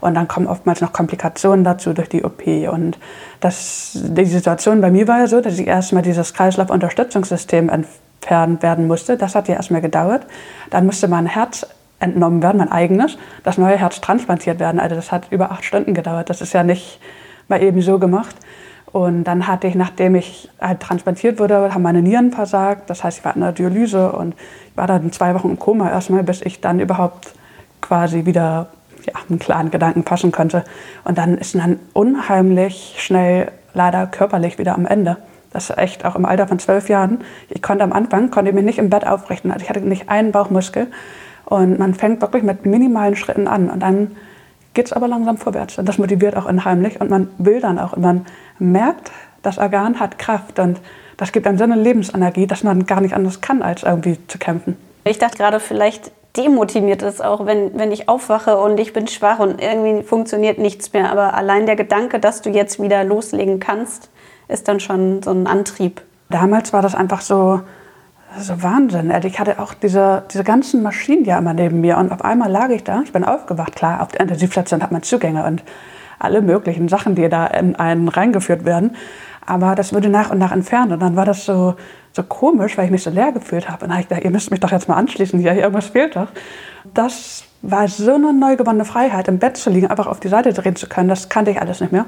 Und 0.00 0.14
dann 0.14 0.28
kommen 0.28 0.46
oftmals 0.46 0.80
noch 0.80 0.92
Komplikationen 0.92 1.64
dazu 1.64 1.92
durch 1.92 2.08
die 2.08 2.24
OP. 2.24 2.46
Und 2.46 2.98
das, 3.40 3.92
die 3.94 4.24
Situation 4.24 4.80
bei 4.80 4.90
mir 4.90 5.08
war 5.08 5.18
ja 5.18 5.26
so, 5.26 5.40
dass 5.40 5.58
ich 5.58 5.66
erstmal 5.66 6.02
dieses 6.02 6.32
Kreislaufunterstützungssystem 6.34 7.68
entfernt 7.68 8.62
werden 8.62 8.86
musste. 8.86 9.16
Das 9.16 9.34
hat 9.34 9.48
ja 9.48 9.56
erstmal 9.56 9.82
gedauert. 9.82 10.26
Dann 10.70 10.86
musste 10.86 11.08
mein 11.08 11.26
Herz 11.26 11.66
entnommen 12.00 12.42
werden, 12.42 12.58
mein 12.58 12.72
eigenes, 12.72 13.18
das 13.44 13.58
neue 13.58 13.76
Herz 13.76 14.00
transplantiert 14.00 14.58
werden. 14.58 14.80
Also 14.80 14.96
das 14.96 15.12
hat 15.12 15.30
über 15.30 15.50
acht 15.50 15.64
Stunden 15.64 15.92
gedauert. 15.92 16.30
Das 16.30 16.40
ist 16.40 16.54
ja 16.54 16.62
nicht 16.62 16.98
mal 17.50 17.62
eben 17.62 17.82
so 17.82 17.98
gemacht. 17.98 18.36
Und 18.92 19.24
dann 19.24 19.46
hatte 19.46 19.68
ich, 19.68 19.74
nachdem 19.74 20.16
ich 20.16 20.48
halt 20.60 20.80
transplantiert 20.80 21.38
wurde, 21.38 21.72
haben 21.72 21.82
meine 21.82 22.02
Nieren 22.02 22.32
versagt. 22.32 22.90
Das 22.90 23.04
heißt, 23.04 23.18
ich 23.18 23.24
war 23.24 23.34
in 23.34 23.40
der 23.42 23.52
Dialyse 23.52 24.10
und 24.12 24.34
ich 24.34 24.76
war 24.76 24.86
dann 24.86 25.12
zwei 25.12 25.34
Wochen 25.34 25.50
im 25.50 25.58
Koma 25.58 25.90
erstmal, 25.90 26.24
bis 26.24 26.42
ich 26.42 26.60
dann 26.60 26.80
überhaupt 26.80 27.34
quasi 27.80 28.26
wieder 28.26 28.68
ja, 29.06 29.14
einen 29.28 29.38
klaren 29.38 29.70
Gedanken 29.70 30.02
fassen 30.02 30.32
konnte. 30.32 30.64
Und 31.04 31.18
dann 31.18 31.38
ist 31.38 31.54
man 31.54 31.78
unheimlich 31.92 32.96
schnell 32.98 33.52
leider 33.74 34.06
körperlich 34.06 34.58
wieder 34.58 34.74
am 34.74 34.86
Ende. 34.86 35.18
Das 35.52 35.70
ist 35.70 35.78
echt 35.78 36.04
auch 36.04 36.16
im 36.16 36.24
Alter 36.24 36.48
von 36.48 36.58
zwölf 36.58 36.88
Jahren. 36.88 37.20
Ich 37.48 37.62
konnte 37.62 37.84
am 37.84 37.92
Anfang, 37.92 38.30
konnte 38.30 38.52
mich 38.52 38.64
nicht 38.64 38.78
im 38.78 38.90
Bett 38.90 39.06
aufrichten. 39.06 39.50
Also 39.52 39.62
ich 39.62 39.70
hatte 39.70 39.80
nicht 39.80 40.08
einen 40.08 40.32
Bauchmuskel. 40.32 40.88
Und 41.44 41.78
man 41.78 41.94
fängt 41.94 42.20
wirklich 42.20 42.42
mit 42.42 42.66
minimalen 42.66 43.16
Schritten 43.16 43.48
an. 43.48 43.70
Und 43.70 43.80
dann 43.80 44.16
geht 44.74 44.86
es 44.86 44.92
aber 44.92 45.08
langsam 45.08 45.36
vorwärts. 45.36 45.78
Und 45.78 45.88
das 45.88 45.98
motiviert 45.98 46.36
auch 46.36 46.46
unheimlich. 46.46 47.00
Und 47.00 47.10
man 47.10 47.28
will 47.38 47.60
dann 47.60 47.78
auch. 47.78 47.92
Und 47.92 48.02
man 48.02 48.26
merkt, 48.58 49.10
das 49.42 49.58
Organ 49.58 50.00
hat 50.00 50.18
Kraft. 50.18 50.58
Und 50.58 50.80
das 51.16 51.32
gibt 51.32 51.46
einem 51.46 51.58
so 51.58 51.64
eine 51.64 51.76
Lebensenergie, 51.76 52.46
dass 52.46 52.62
man 52.62 52.86
gar 52.86 53.00
nicht 53.00 53.14
anders 53.14 53.40
kann, 53.40 53.62
als 53.62 53.82
irgendwie 53.82 54.18
zu 54.26 54.38
kämpfen. 54.38 54.76
Ich 55.04 55.18
dachte 55.18 55.38
gerade, 55.38 55.60
vielleicht 55.60 56.12
demotiviert 56.36 57.02
es 57.02 57.20
auch, 57.20 57.46
wenn, 57.46 57.76
wenn 57.78 57.90
ich 57.90 58.08
aufwache 58.08 58.56
und 58.56 58.78
ich 58.78 58.92
bin 58.92 59.08
schwach 59.08 59.40
und 59.40 59.60
irgendwie 59.60 60.04
funktioniert 60.04 60.58
nichts 60.58 60.92
mehr. 60.92 61.10
Aber 61.10 61.34
allein 61.34 61.66
der 61.66 61.76
Gedanke, 61.76 62.20
dass 62.20 62.42
du 62.42 62.50
jetzt 62.50 62.80
wieder 62.80 63.02
loslegen 63.04 63.60
kannst, 63.60 64.10
ist 64.48 64.68
dann 64.68 64.80
schon 64.80 65.22
so 65.22 65.30
ein 65.30 65.46
Antrieb. 65.46 66.02
Damals 66.28 66.72
war 66.72 66.82
das 66.82 66.94
einfach 66.94 67.20
so, 67.20 67.62
so 68.38 68.62
Wahnsinn. 68.62 69.12
Ich 69.24 69.38
hatte 69.38 69.58
auch 69.58 69.74
diese, 69.74 70.22
diese 70.30 70.44
ganzen 70.44 70.82
Maschinen 70.82 71.24
ja 71.24 71.38
immer 71.38 71.54
neben 71.54 71.80
mir 71.80 71.98
und 71.98 72.12
auf 72.12 72.24
einmal 72.24 72.50
lag 72.50 72.70
ich 72.70 72.84
da, 72.84 73.02
ich 73.02 73.12
bin 73.12 73.24
aufgewacht, 73.24 73.74
klar, 73.74 74.02
auf 74.02 74.08
der 74.08 74.20
Intensivstation 74.20 74.82
hat 74.82 74.92
man 74.92 75.02
Zugänge 75.02 75.44
und 75.44 75.62
alle 76.18 76.42
möglichen 76.42 76.88
Sachen, 76.88 77.14
die 77.14 77.28
da 77.28 77.46
in 77.46 77.76
einen 77.76 78.08
reingeführt 78.08 78.64
werden. 78.64 78.96
Aber 79.46 79.74
das 79.74 79.92
wurde 79.92 80.08
nach 80.08 80.30
und 80.30 80.38
nach 80.38 80.52
entfernt 80.52 80.92
und 80.92 81.00
dann 81.00 81.16
war 81.16 81.24
das 81.24 81.44
so, 81.44 81.74
so 82.12 82.22
komisch, 82.22 82.76
weil 82.76 82.84
ich 82.84 82.90
mich 82.90 83.02
so 83.02 83.10
leer 83.10 83.32
gefühlt 83.32 83.68
habe. 83.68 83.84
Und 83.84 83.88
dann 83.88 83.92
habe 83.92 84.02
ich 84.02 84.08
gedacht, 84.08 84.24
ihr 84.24 84.30
müsst 84.30 84.50
mich 84.50 84.60
doch 84.60 84.70
jetzt 84.70 84.88
mal 84.88 84.96
anschließen, 84.96 85.40
hier, 85.40 85.54
irgendwas 85.54 85.86
fehlt 85.86 86.14
doch. 86.14 86.28
Das 86.94 87.44
war 87.62 87.88
so 87.88 88.14
eine 88.14 88.32
neu 88.32 88.56
gewonnene 88.56 88.84
Freiheit, 88.84 89.28
im 89.28 89.38
Bett 89.38 89.56
zu 89.56 89.70
liegen, 89.70 89.88
einfach 89.88 90.06
auf 90.06 90.20
die 90.20 90.28
Seite 90.28 90.52
drehen 90.52 90.76
zu 90.76 90.88
können. 90.88 91.08
Das 91.08 91.28
kannte 91.28 91.50
ich 91.50 91.60
alles 91.60 91.80
nicht 91.80 91.92
mehr. 91.92 92.04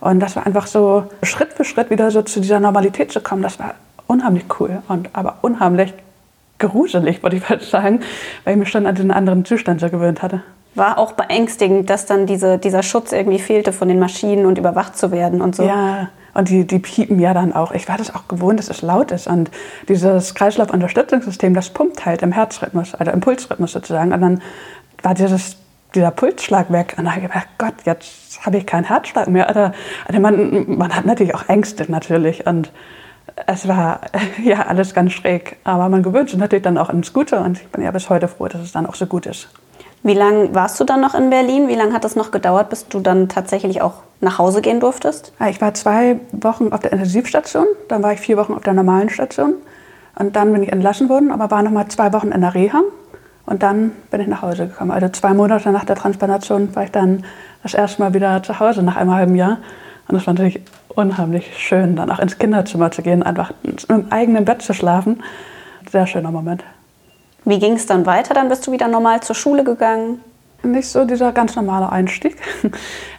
Und 0.00 0.20
das 0.20 0.36
war 0.36 0.46
einfach 0.46 0.66
so 0.66 1.04
Schritt 1.22 1.54
für 1.54 1.64
Schritt 1.64 1.90
wieder 1.90 2.10
so 2.10 2.22
zu 2.22 2.40
dieser 2.40 2.60
Normalität 2.60 3.10
zu 3.10 3.20
kommen. 3.20 3.42
Das 3.42 3.58
war 3.58 3.74
unheimlich 4.06 4.44
cool 4.60 4.82
und 4.88 5.10
aber 5.12 5.38
unheimlich 5.42 5.92
gruselig, 6.58 7.22
würde 7.22 7.36
ich 7.36 7.42
fast 7.42 7.70
sagen, 7.70 8.00
weil 8.44 8.54
ich 8.54 8.58
mich 8.58 8.68
schon 8.70 8.86
an 8.86 8.94
den 8.94 9.10
anderen 9.10 9.44
Zustand 9.44 9.80
so 9.80 9.88
gewöhnt 9.88 10.22
hatte. 10.22 10.42
War 10.74 10.98
auch 10.98 11.12
beängstigend, 11.12 11.88
dass 11.88 12.06
dann 12.06 12.26
diese, 12.26 12.58
dieser 12.58 12.82
Schutz 12.82 13.12
irgendwie 13.12 13.38
fehlte 13.38 13.72
von 13.72 13.88
den 13.88 13.98
Maschinen 13.98 14.46
und 14.46 14.58
überwacht 14.58 14.96
zu 14.96 15.10
werden 15.10 15.40
und 15.40 15.56
so. 15.56 15.64
Ja, 15.64 16.08
und 16.36 16.50
die, 16.50 16.66
die 16.66 16.78
piepen 16.78 17.18
ja 17.18 17.32
dann 17.32 17.54
auch. 17.54 17.72
Ich 17.72 17.88
war 17.88 17.96
das 17.96 18.14
auch 18.14 18.28
gewohnt, 18.28 18.58
dass 18.58 18.68
es 18.68 18.82
laut 18.82 19.10
ist. 19.10 19.26
Und 19.26 19.50
dieses 19.88 20.34
Kreislaufunterstützungssystem, 20.34 21.54
das 21.54 21.70
pumpt 21.70 22.04
halt 22.04 22.20
im 22.20 22.30
Herzrhythmus, 22.30 22.94
also 22.94 23.10
im 23.10 23.20
Pulsrhythmus 23.20 23.72
sozusagen. 23.72 24.12
Und 24.12 24.20
dann 24.20 24.42
war 25.02 25.14
dieses, 25.14 25.56
dieser 25.94 26.10
Pulsschlag 26.10 26.70
weg. 26.70 26.94
Und 26.98 27.06
dann 27.06 27.14
habe 27.14 27.24
ich 27.24 27.28
gedacht, 27.28 27.48
Gott, 27.56 27.74
jetzt 27.86 28.44
habe 28.44 28.58
ich 28.58 28.66
keinen 28.66 28.84
Herzschlag 28.84 29.28
mehr. 29.28 29.48
Also, 29.48 29.72
also 30.06 30.20
man, 30.20 30.76
man 30.76 30.94
hat 30.94 31.06
natürlich 31.06 31.34
auch 31.34 31.48
Ängste 31.48 31.90
natürlich. 31.90 32.46
Und 32.46 32.70
es 33.46 33.68
war 33.68 34.00
ja 34.42 34.66
alles 34.66 34.94
ganz 34.94 35.12
schräg. 35.12 35.56
Aber 35.64 35.88
man 35.88 36.02
gewöhnt 36.02 36.30
sich 36.30 36.38
natürlich 36.38 36.64
dann 36.64 36.78
auch 36.78 36.90
ins 36.90 37.12
Gute. 37.12 37.38
Und 37.38 37.60
ich 37.60 37.68
bin 37.68 37.82
ja 37.82 37.90
bis 37.90 38.08
heute 38.08 38.28
froh, 38.28 38.48
dass 38.48 38.62
es 38.62 38.72
dann 38.72 38.86
auch 38.86 38.94
so 38.94 39.06
gut 39.06 39.26
ist. 39.26 39.48
Wie 40.02 40.14
lange 40.14 40.54
warst 40.54 40.78
du 40.78 40.84
dann 40.84 41.00
noch 41.00 41.14
in 41.14 41.30
Berlin? 41.30 41.68
Wie 41.68 41.74
lange 41.74 41.92
hat 41.92 42.04
es 42.04 42.14
noch 42.14 42.30
gedauert, 42.30 42.70
bis 42.70 42.86
du 42.86 43.00
dann 43.00 43.28
tatsächlich 43.28 43.82
auch 43.82 43.94
nach 44.20 44.38
Hause 44.38 44.60
gehen 44.62 44.78
durftest? 44.80 45.32
Ich 45.48 45.60
war 45.60 45.74
zwei 45.74 46.20
Wochen 46.32 46.72
auf 46.72 46.80
der 46.80 46.92
Intensivstation, 46.92 47.66
dann 47.88 48.02
war 48.02 48.12
ich 48.12 48.20
vier 48.20 48.36
Wochen 48.36 48.54
auf 48.54 48.62
der 48.62 48.72
normalen 48.72 49.08
Station 49.08 49.54
und 50.16 50.36
dann 50.36 50.52
bin 50.52 50.62
ich 50.62 50.72
entlassen 50.72 51.08
worden, 51.08 51.32
aber 51.32 51.50
war 51.50 51.62
noch 51.62 51.72
mal 51.72 51.88
zwei 51.88 52.12
Wochen 52.12 52.28
in 52.28 52.40
der 52.40 52.54
Reha 52.54 52.82
und 53.46 53.62
dann 53.62 53.92
bin 54.10 54.20
ich 54.20 54.28
nach 54.28 54.42
Hause 54.42 54.68
gekommen. 54.68 54.90
Also 54.90 55.08
zwei 55.08 55.34
Monate 55.34 55.70
nach 55.70 55.84
der 55.84 55.96
Transplantation 55.96 56.74
war 56.76 56.84
ich 56.84 56.92
dann 56.92 57.24
das 57.62 57.74
erste 57.74 58.00
Mal 58.00 58.14
wieder 58.14 58.42
zu 58.42 58.60
Hause 58.60 58.82
nach 58.82 58.96
einem 58.96 59.12
halben 59.12 59.34
Jahr 59.34 59.58
und 60.08 60.14
das 60.14 60.26
war 60.26 60.34
natürlich 60.34 60.60
unheimlich 60.96 61.56
schön, 61.56 61.94
dann 61.94 62.10
auch 62.10 62.18
ins 62.18 62.38
Kinderzimmer 62.38 62.90
zu 62.90 63.02
gehen, 63.02 63.22
einfach 63.22 63.52
im 63.88 64.10
eigenen 64.10 64.44
Bett 64.44 64.62
zu 64.62 64.72
schlafen. 64.72 65.22
Sehr 65.90 66.06
schöner 66.06 66.32
Moment. 66.32 66.64
Wie 67.44 67.60
ging 67.60 67.74
es 67.74 67.86
dann 67.86 68.06
weiter? 68.06 68.34
Dann 68.34 68.48
bist 68.48 68.66
du 68.66 68.72
wieder 68.72 68.88
normal 68.88 69.22
zur 69.22 69.36
Schule 69.36 69.62
gegangen? 69.62 70.20
Nicht 70.64 70.88
so 70.88 71.04
dieser 71.04 71.32
ganz 71.32 71.54
normale 71.54 71.90
Einstieg. 71.92 72.36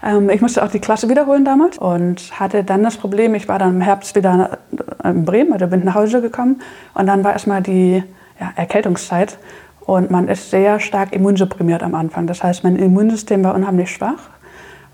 Ähm, 0.03 0.29
ich 0.29 0.41
musste 0.41 0.63
auch 0.63 0.69
die 0.69 0.79
Klasse 0.79 1.09
wiederholen 1.09 1.43
damals 1.43 1.79
und 1.79 2.39
hatte 2.39 2.63
dann 2.63 2.83
das 2.83 2.97
Problem, 2.97 3.33
ich 3.33 3.47
war 3.47 3.57
dann 3.57 3.77
im 3.77 3.81
Herbst 3.81 4.15
wieder 4.15 4.59
in 5.03 5.25
Bremen, 5.25 5.51
also 5.51 5.65
bin 5.65 5.83
nach 5.83 5.95
Hause 5.95 6.21
gekommen 6.21 6.61
und 6.93 7.07
dann 7.07 7.23
war 7.23 7.33
erstmal 7.33 7.63
die 7.63 8.03
ja, 8.39 8.51
Erkältungszeit 8.55 9.39
und 9.81 10.11
man 10.11 10.27
ist 10.27 10.51
sehr 10.51 10.79
stark 10.79 11.13
immunsupprimiert 11.13 11.81
am 11.81 11.95
Anfang. 11.95 12.27
Das 12.27 12.43
heißt, 12.43 12.63
mein 12.63 12.75
Immunsystem 12.75 13.43
war 13.43 13.55
unheimlich 13.55 13.89
schwach 13.89 14.29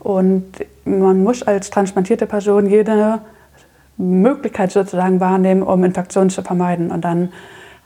und 0.03 0.45
man 0.85 1.23
muss 1.23 1.43
als 1.43 1.69
transplantierte 1.69 2.25
Person 2.25 2.65
jede 2.65 3.19
Möglichkeit 3.97 4.71
sozusagen 4.71 5.19
wahrnehmen, 5.19 5.63
um 5.63 5.83
Infektionen 5.83 6.29
zu 6.29 6.41
vermeiden. 6.41 6.91
Und 6.91 7.05
dann 7.05 7.29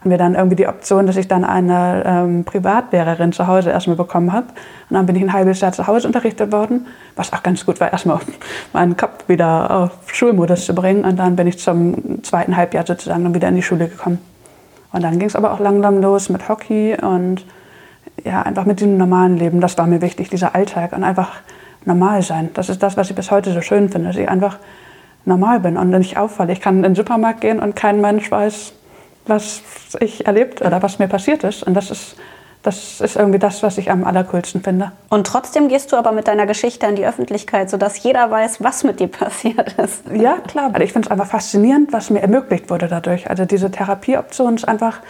haben 0.00 0.10
wir 0.10 0.18
dann 0.18 0.34
irgendwie 0.34 0.56
die 0.56 0.66
Option, 0.66 1.06
dass 1.06 1.16
ich 1.16 1.28
dann 1.28 1.44
eine 1.44 2.02
ähm, 2.06 2.44
Privatlehrerin 2.44 3.32
zu 3.32 3.46
Hause 3.46 3.70
erstmal 3.70 3.96
bekommen 3.96 4.32
habe. 4.32 4.46
Und 4.88 4.94
dann 4.94 5.06
bin 5.06 5.16
ich 5.16 5.22
ein 5.22 5.32
halbes 5.32 5.60
Jahr 5.60 5.72
zu 5.72 5.86
Hause 5.86 6.06
unterrichtet 6.06 6.52
worden, 6.52 6.86
was 7.16 7.32
auch 7.32 7.42
ganz 7.42 7.66
gut 7.66 7.80
war, 7.80 7.92
erstmal 7.92 8.20
meinen 8.72 8.96
Kopf 8.96 9.28
wieder 9.28 9.70
auf 9.70 9.90
Schulmodus 10.12 10.66
zu 10.66 10.74
bringen. 10.74 11.04
Und 11.04 11.18
dann 11.18 11.36
bin 11.36 11.46
ich 11.46 11.58
zum 11.58 12.22
zweiten 12.22 12.56
Halbjahr 12.56 12.86
sozusagen 12.86 13.24
dann 13.24 13.34
wieder 13.34 13.48
in 13.48 13.56
die 13.56 13.62
Schule 13.62 13.88
gekommen. 13.88 14.18
Und 14.92 15.02
dann 15.02 15.18
ging 15.18 15.28
es 15.28 15.36
aber 15.36 15.52
auch 15.52 15.60
langsam 15.60 16.00
los 16.00 16.28
mit 16.30 16.48
Hockey 16.48 16.96
und 17.00 17.44
ja, 18.24 18.42
einfach 18.42 18.64
mit 18.64 18.80
diesem 18.80 18.96
normalen 18.96 19.36
Leben. 19.36 19.60
Das 19.60 19.76
war 19.78 19.86
mir 19.86 20.00
wichtig, 20.00 20.30
dieser 20.30 20.54
Alltag 20.54 20.92
und 20.92 21.04
einfach 21.04 21.32
normal 21.88 22.22
sein. 22.22 22.50
Das 22.54 22.68
ist 22.68 22.82
das, 22.82 22.96
was 22.96 23.10
ich 23.10 23.16
bis 23.16 23.32
heute 23.32 23.52
so 23.52 23.60
schön 23.60 23.88
finde, 23.88 24.08
dass 24.08 24.16
ich 24.16 24.28
einfach 24.28 24.58
normal 25.24 25.58
bin 25.60 25.76
und 25.76 25.90
nicht 25.90 26.16
auffalle. 26.16 26.52
Ich 26.52 26.60
kann 26.60 26.76
in 26.76 26.82
den 26.84 26.94
Supermarkt 26.94 27.40
gehen 27.40 27.58
und 27.58 27.74
kein 27.74 28.00
Mensch 28.00 28.30
weiß, 28.30 28.72
was 29.26 29.62
ich 30.00 30.26
erlebt 30.26 30.62
oder 30.62 30.80
was 30.82 31.00
mir 31.00 31.08
passiert 31.08 31.44
ist. 31.44 31.62
Und 31.62 31.74
das 31.74 31.90
ist, 31.90 32.16
das 32.62 33.00
ist 33.00 33.16
irgendwie 33.16 33.38
das, 33.38 33.62
was 33.62 33.78
ich 33.78 33.90
am 33.90 34.04
allercoolsten 34.04 34.62
finde. 34.62 34.92
Und 35.08 35.26
trotzdem 35.26 35.68
gehst 35.68 35.92
du 35.92 35.96
aber 35.96 36.12
mit 36.12 36.28
deiner 36.28 36.46
Geschichte 36.46 36.86
an 36.86 36.96
die 36.96 37.06
Öffentlichkeit, 37.06 37.68
sodass 37.68 38.02
jeder 38.02 38.30
weiß, 38.30 38.62
was 38.62 38.84
mit 38.84 39.00
dir 39.00 39.08
passiert 39.08 39.74
ist. 39.74 40.04
Ja, 40.14 40.38
klar. 40.46 40.70
Also 40.72 40.82
ich 40.84 40.92
finde 40.92 41.06
es 41.06 41.10
einfach 41.10 41.26
faszinierend, 41.26 41.92
was 41.92 42.10
mir 42.10 42.20
ermöglicht 42.20 42.70
wurde 42.70 42.88
dadurch. 42.88 43.28
Also 43.28 43.44
diese 43.44 43.70
Therapieoption 43.70 44.54
ist 44.54 44.68
einfach 44.68 45.00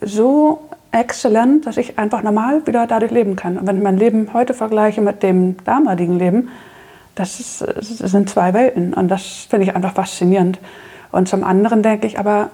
so 0.00 0.62
exzellent, 0.96 1.66
dass 1.66 1.76
ich 1.76 1.98
einfach 1.98 2.22
normal 2.22 2.66
wieder 2.66 2.86
dadurch 2.86 3.12
leben 3.12 3.36
kann. 3.36 3.58
Und 3.58 3.66
wenn 3.66 3.76
ich 3.76 3.82
mein 3.82 3.96
Leben 3.96 4.30
heute 4.32 4.54
vergleiche 4.54 5.00
mit 5.00 5.22
dem 5.22 5.56
damaligen 5.64 6.18
Leben, 6.18 6.48
das, 7.14 7.40
ist, 7.40 7.62
das 7.62 7.88
sind 7.98 8.28
zwei 8.28 8.54
Welten. 8.54 8.94
Und 8.94 9.08
das 9.08 9.46
finde 9.48 9.64
ich 9.66 9.74
einfach 9.74 9.94
faszinierend. 9.94 10.58
Und 11.12 11.28
zum 11.28 11.44
anderen 11.44 11.82
denke 11.82 12.06
ich 12.06 12.18
aber, 12.18 12.50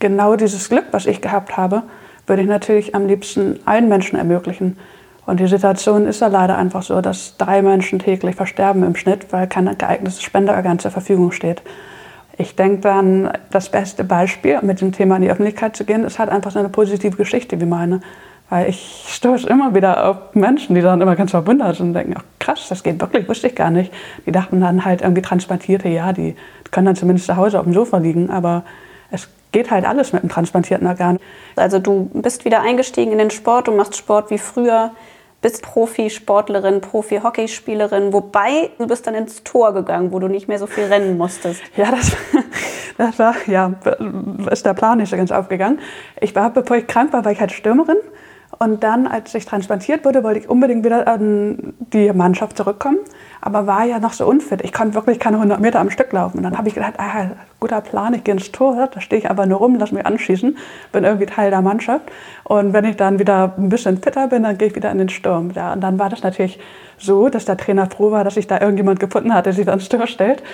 genau 0.00 0.36
dieses 0.36 0.68
Glück, 0.68 0.86
was 0.90 1.06
ich 1.06 1.20
gehabt 1.20 1.56
habe, 1.56 1.82
würde 2.26 2.42
ich 2.42 2.48
natürlich 2.48 2.94
am 2.94 3.06
liebsten 3.06 3.60
allen 3.64 3.88
Menschen 3.88 4.18
ermöglichen. 4.18 4.76
Und 5.24 5.38
die 5.38 5.46
Situation 5.46 6.06
ist 6.06 6.20
ja 6.20 6.26
leider 6.26 6.58
einfach 6.58 6.82
so, 6.82 7.00
dass 7.00 7.36
drei 7.36 7.62
Menschen 7.62 8.00
täglich 8.00 8.34
versterben 8.34 8.82
im 8.82 8.96
Schnitt, 8.96 9.32
weil 9.32 9.46
kein 9.46 9.66
geeignetes 9.78 10.20
Spenderorgan 10.20 10.80
zur 10.80 10.90
Verfügung 10.90 11.30
steht. 11.30 11.62
Ich 12.42 12.56
denke 12.56 12.80
dann, 12.80 13.30
das 13.50 13.70
beste 13.70 14.02
Beispiel, 14.02 14.58
mit 14.62 14.80
dem 14.80 14.90
Thema 14.90 15.14
in 15.14 15.22
die 15.22 15.30
Öffentlichkeit 15.30 15.76
zu 15.76 15.84
gehen, 15.84 16.02
ist 16.02 16.18
halt 16.18 16.28
einfach 16.28 16.50
so 16.50 16.58
eine 16.58 16.68
positive 16.68 17.16
Geschichte 17.16 17.60
wie 17.60 17.66
meine. 17.66 18.00
Weil 18.50 18.68
ich 18.68 19.04
stoße 19.06 19.48
immer 19.48 19.76
wieder 19.76 20.10
auf 20.10 20.34
Menschen, 20.34 20.74
die 20.74 20.80
dann 20.80 21.00
immer 21.00 21.14
ganz 21.14 21.30
verwundert 21.30 21.76
sind 21.76 21.88
und 21.88 21.94
denken, 21.94 22.14
ach 22.18 22.24
krass, 22.40 22.66
das 22.68 22.82
geht 22.82 23.00
wirklich, 23.00 23.28
wusste 23.28 23.46
ich 23.46 23.54
gar 23.54 23.70
nicht. 23.70 23.92
Die 24.26 24.32
dachten 24.32 24.60
dann 24.60 24.84
halt 24.84 25.02
irgendwie 25.02 25.22
transplantierte, 25.22 25.88
ja, 25.88 26.12
die 26.12 26.34
können 26.72 26.86
dann 26.86 26.96
zumindest 26.96 27.26
zu 27.26 27.36
Hause 27.36 27.60
auf 27.60 27.64
dem 27.64 27.74
Sofa 27.74 27.98
liegen, 27.98 28.28
aber 28.28 28.64
es 29.12 29.28
geht 29.52 29.70
halt 29.70 29.86
alles 29.86 30.12
mit 30.12 30.22
einem 30.22 30.30
transplantierten 30.30 30.88
Organ. 30.88 31.20
Also 31.54 31.78
du 31.78 32.10
bist 32.12 32.44
wieder 32.44 32.60
eingestiegen 32.62 33.12
in 33.12 33.18
den 33.18 33.30
Sport, 33.30 33.68
du 33.68 33.72
machst 33.72 33.96
Sport 33.96 34.30
wie 34.30 34.38
früher. 34.38 34.90
Bist 35.42 35.62
Profisportlerin, 35.62 36.80
Profi-Hockeyspielerin, 36.80 38.12
wobei 38.12 38.70
du 38.78 38.86
bist 38.86 39.06
dann 39.06 39.14
ins 39.14 39.42
Tor 39.42 39.74
gegangen, 39.74 40.12
wo 40.12 40.20
du 40.20 40.28
nicht 40.28 40.48
mehr 40.48 40.58
so 40.58 40.66
viel 40.66 40.84
rennen 40.84 41.18
musstest. 41.18 41.60
Ja, 41.76 41.90
das, 41.90 42.16
das 42.96 43.18
war, 43.18 43.34
ja, 43.46 43.74
ist 44.50 44.64
der 44.64 44.74
Plan 44.74 44.98
nicht 44.98 45.10
so 45.10 45.16
ganz 45.16 45.32
aufgegangen. 45.32 45.80
Ich 46.20 46.34
war, 46.34 46.50
bevor 46.50 46.76
ich 46.76 46.86
krank 46.86 47.12
war, 47.12 47.24
war 47.24 47.32
ich 47.32 47.40
halt 47.40 47.52
Stürmerin. 47.52 47.98
Und 48.62 48.84
dann, 48.84 49.08
als 49.08 49.34
ich 49.34 49.44
transplantiert 49.44 50.04
wurde, 50.04 50.22
wollte 50.22 50.38
ich 50.38 50.48
unbedingt 50.48 50.84
wieder 50.84 51.08
an 51.08 51.74
die 51.92 52.12
Mannschaft 52.12 52.56
zurückkommen 52.56 52.98
aber 53.44 53.66
war 53.66 53.84
ja 53.84 53.98
noch 53.98 54.12
so 54.12 54.24
unfit. 54.24 54.62
Ich 54.62 54.72
konnte 54.72 54.94
wirklich 54.94 55.18
keine 55.18 55.36
100 55.36 55.60
Meter 55.60 55.80
am 55.80 55.90
Stück 55.90 56.12
laufen. 56.12 56.38
Und 56.38 56.44
dann 56.44 56.56
habe 56.56 56.68
ich 56.68 56.74
gedacht, 56.74 56.94
ah, 56.98 57.32
guter 57.58 57.80
Plan, 57.80 58.14
ich 58.14 58.22
gehe 58.22 58.34
ins 58.34 58.52
Tor, 58.52 58.88
da 58.94 59.00
stehe 59.00 59.20
ich 59.20 59.28
aber 59.28 59.46
nur 59.46 59.58
rum, 59.58 59.76
lass 59.80 59.90
mich 59.90 60.06
anschießen, 60.06 60.56
bin 60.92 61.02
irgendwie 61.04 61.26
Teil 61.26 61.50
der 61.50 61.60
Mannschaft. 61.60 62.04
Und 62.44 62.72
wenn 62.72 62.84
ich 62.84 62.96
dann 62.96 63.18
wieder 63.18 63.52
ein 63.58 63.68
bisschen 63.68 64.00
fitter 64.00 64.28
bin, 64.28 64.44
dann 64.44 64.58
gehe 64.58 64.68
ich 64.68 64.76
wieder 64.76 64.92
in 64.92 64.98
den 64.98 65.08
Sturm. 65.08 65.50
Ja, 65.56 65.72
und 65.72 65.80
dann 65.80 65.98
war 65.98 66.08
das 66.08 66.22
natürlich 66.22 66.60
so, 66.98 67.28
dass 67.28 67.44
der 67.44 67.56
Trainer 67.56 67.90
froh 67.90 68.12
war, 68.12 68.22
dass 68.22 68.34
sich 68.34 68.46
da 68.46 68.60
irgendjemand 68.60 69.00
gefunden 69.00 69.34
hat, 69.34 69.46
der 69.46 69.54
sich 69.54 69.66
dann 69.66 69.80
ins 69.80 69.88
Tor 69.88 70.06
stellt. 70.06 70.44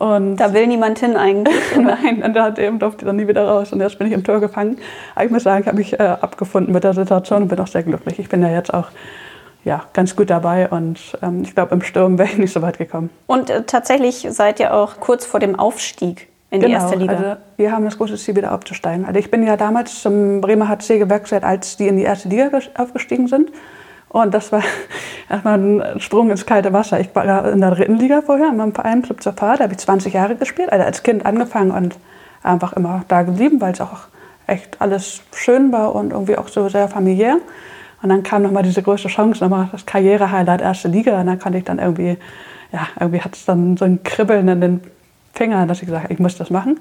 Und 0.00 0.36
da 0.36 0.54
will 0.54 0.66
niemand 0.66 0.98
hin 0.98 1.14
eigentlich. 1.14 1.54
Nein, 1.76 2.22
und 2.22 2.32
da 2.32 2.50
durfte 2.50 3.02
ich 3.02 3.04
dann 3.04 3.16
nie 3.16 3.28
wieder 3.28 3.46
raus. 3.46 3.70
Und 3.70 3.80
jetzt 3.80 3.98
bin 3.98 4.06
ich 4.06 4.14
im 4.14 4.24
Tor 4.24 4.40
gefangen. 4.40 4.78
Aber 5.14 5.26
ich 5.26 5.30
muss 5.30 5.42
sagen, 5.42 5.60
ich 5.60 5.66
habe 5.66 5.76
mich 5.76 6.00
äh, 6.00 6.02
abgefunden 6.02 6.72
mit 6.72 6.84
der 6.84 6.94
Situation 6.94 7.42
und 7.42 7.48
bin 7.48 7.60
auch 7.60 7.66
sehr 7.66 7.82
glücklich. 7.82 8.18
Ich 8.18 8.30
bin 8.30 8.40
ja 8.40 8.48
jetzt 8.48 8.72
auch 8.72 8.86
ja, 9.62 9.84
ganz 9.92 10.16
gut 10.16 10.30
dabei 10.30 10.70
und 10.70 11.18
ähm, 11.22 11.42
ich 11.42 11.54
glaube, 11.54 11.74
im 11.74 11.82
Sturm 11.82 12.18
wäre 12.18 12.30
ich 12.30 12.38
nicht 12.38 12.50
so 12.50 12.62
weit 12.62 12.78
gekommen. 12.78 13.10
Und 13.26 13.50
äh, 13.50 13.64
tatsächlich 13.64 14.26
seid 14.30 14.58
ihr 14.58 14.72
auch 14.72 15.00
kurz 15.00 15.26
vor 15.26 15.38
dem 15.38 15.58
Aufstieg 15.58 16.28
in 16.50 16.60
genau, 16.60 16.66
die 16.66 16.82
erste 16.82 16.96
Liga. 16.96 17.12
Also 17.12 17.36
wir 17.58 17.70
haben 17.70 17.84
das 17.84 17.98
große 17.98 18.16
Ziel, 18.16 18.36
wieder 18.36 18.54
aufzusteigen. 18.54 19.04
Also 19.04 19.20
ich 19.20 19.30
bin 19.30 19.46
ja 19.46 19.58
damals 19.58 20.00
zum 20.00 20.40
Bremer 20.40 20.68
HC 20.68 20.98
gewechselt, 20.98 21.44
als 21.44 21.76
die 21.76 21.88
in 21.88 21.98
die 21.98 22.04
erste 22.04 22.30
Liga 22.30 22.48
aufgestiegen 22.78 23.28
sind. 23.28 23.50
Und 24.10 24.34
das 24.34 24.52
war 24.52 24.62
erstmal 25.30 25.58
ein 25.58 26.00
Sprung 26.00 26.30
ins 26.30 26.44
kalte 26.44 26.72
Wasser. 26.72 27.00
Ich 27.00 27.14
war 27.14 27.50
in 27.50 27.60
der 27.60 27.70
dritten 27.70 27.96
Liga 27.96 28.20
vorher, 28.20 28.48
in 28.48 28.56
meinem 28.56 28.74
Verein 28.74 29.02
Club 29.02 29.22
zur 29.22 29.32
Fahrt, 29.32 29.60
da 29.60 29.64
habe 29.64 29.72
ich 29.72 29.78
20 29.78 30.12
Jahre 30.12 30.36
gespielt, 30.36 30.70
also 30.70 30.84
als 30.84 31.02
Kind 31.02 31.24
angefangen 31.24 31.70
und 31.70 31.96
einfach 32.42 32.74
immer 32.74 33.04
da 33.08 33.22
geblieben, 33.22 33.60
weil 33.60 33.72
es 33.72 33.80
auch 33.80 34.08
echt 34.46 34.80
alles 34.80 35.22
schön 35.32 35.72
war 35.72 35.94
und 35.94 36.12
irgendwie 36.12 36.36
auch 36.36 36.48
so 36.48 36.68
sehr 36.68 36.88
familiär. 36.88 37.38
Und 38.02 38.08
dann 38.08 38.22
kam 38.22 38.42
nochmal 38.42 38.62
diese 38.62 38.82
größte 38.82 39.08
Chance, 39.08 39.42
nochmal 39.44 39.68
das 39.72 39.86
Karrierehighlight 39.86 40.60
erste 40.60 40.88
Liga. 40.88 41.20
Und 41.20 41.26
dann 41.26 41.38
konnte 41.38 41.58
ich 41.58 41.64
dann 41.64 41.78
irgendwie, 41.78 42.16
ja, 42.72 42.88
irgendwie 42.98 43.20
hat 43.20 43.36
es 43.36 43.44
dann 43.44 43.76
so 43.76 43.84
ein 43.84 44.02
Kribbeln 44.02 44.48
in 44.48 44.60
den 44.60 44.80
Fingern, 45.34 45.68
dass 45.68 45.80
ich 45.80 45.86
gesagt 45.86 46.04
habe, 46.04 46.12
ich 46.12 46.18
muss 46.18 46.36
das 46.36 46.50
machen. 46.50 46.80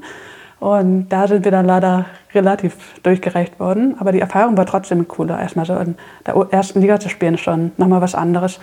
Und 0.59 1.07
da 1.09 1.27
sind 1.27 1.45
wir 1.45 1.51
dann 1.51 1.65
leider 1.65 2.05
relativ 2.33 2.75
durchgereicht 3.01 3.59
worden. 3.59 3.95
Aber 3.99 4.11
die 4.11 4.19
Erfahrung 4.19 4.57
war 4.57 4.65
trotzdem 4.65 5.07
cooler. 5.07 5.39
Erstmal 5.39 5.65
so 5.65 5.75
in 5.75 5.95
der 6.25 6.35
ersten 6.51 6.81
Liga 6.81 6.99
zu 6.99 7.09
spielen, 7.09 7.37
schon 7.37 7.71
nochmal 7.77 8.01
was 8.01 8.15
anderes. 8.15 8.59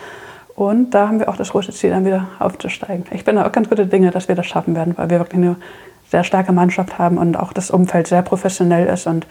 Und 0.55 0.91
da 0.91 1.09
haben 1.09 1.21
wir 1.21 1.29
auch 1.29 1.37
das 1.37 1.51
große 1.51 1.73
Ziel, 1.73 1.91
dann 1.91 2.05
wieder 2.05 2.29
aufzusteigen. 2.39 3.05
Ich 3.11 3.25
bin 3.25 3.39
auch 3.39 3.53
ganz 3.53 3.69
gute 3.69 3.87
Dinge, 3.87 4.11
dass 4.11 4.29
wir 4.29 4.35
das 4.35 4.47
schaffen 4.47 4.75
werden, 4.75 4.95
weil 4.97 5.11
wir 5.11 5.19
wirklich 5.19 5.43
eine 5.43 5.57
sehr 6.09 6.25
starke 6.25 6.53
Mannschaft 6.53 6.99
haben 6.99 7.19
und 7.19 7.37
auch 7.37 7.53
das 7.53 7.71
Umfeld 7.71 8.07
sehr 8.07 8.23
professionell 8.23 8.87
ist 8.87 9.07
und 9.07 9.27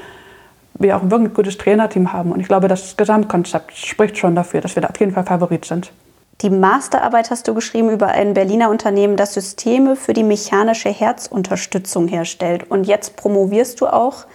wir 0.77 0.97
auch 0.97 1.01
ein 1.01 1.09
wirklich 1.09 1.33
gutes 1.33 1.57
Trainerteam 1.57 2.13
haben. 2.13 2.31
Und 2.31 2.41
ich 2.41 2.47
glaube, 2.47 2.67
das 2.67 2.97
Gesamtkonzept 2.97 3.75
spricht 3.75 4.17
schon 4.17 4.35
dafür, 4.35 4.61
dass 4.61 4.75
wir 4.75 4.81
da 4.81 4.89
auf 4.89 4.99
jeden 4.99 5.13
Fall 5.13 5.23
Favorit 5.23 5.65
sind. 5.65 5.91
Die 6.41 6.49
Masterarbeit 6.49 7.31
hast 7.31 7.47
du 7.47 7.53
geschrieben 7.53 7.89
über 7.89 8.07
ein 8.07 8.33
Berliner 8.33 8.69
Unternehmen, 8.69 9.15
das 9.15 9.33
Systeme 9.33 9.95
für 9.95 10.13
die 10.13 10.23
mechanische 10.23 10.89
Herzunterstützung 10.89 12.07
herstellt. 12.07 12.69
Und 12.69 12.85
jetzt 12.85 13.15
promovierst 13.15 13.79
du 13.79 13.87
auch 13.87 14.25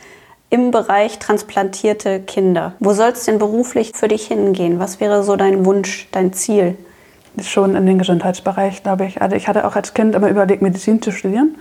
im 0.48 0.70
Bereich 0.70 1.18
transplantierte 1.18 2.20
Kinder. 2.20 2.72
Wo 2.80 2.92
soll 2.92 3.10
es 3.10 3.24
denn 3.24 3.38
beruflich 3.38 3.92
für 3.94 4.08
dich 4.08 4.26
hingehen? 4.26 4.78
Was 4.78 4.98
wäre 4.98 5.22
so 5.22 5.36
dein 5.36 5.64
Wunsch, 5.64 6.08
dein 6.10 6.32
Ziel? 6.32 6.76
Schon 7.42 7.76
in 7.76 7.86
den 7.86 7.98
Gesundheitsbereich, 7.98 8.82
glaube 8.82 9.04
ich. 9.04 9.22
Also 9.22 9.36
ich 9.36 9.46
hatte 9.46 9.66
auch 9.66 9.76
als 9.76 9.94
Kind 9.94 10.14
immer 10.14 10.28
überlegt, 10.28 10.62
Medizin 10.62 11.00
zu 11.00 11.12
studieren. 11.12 11.56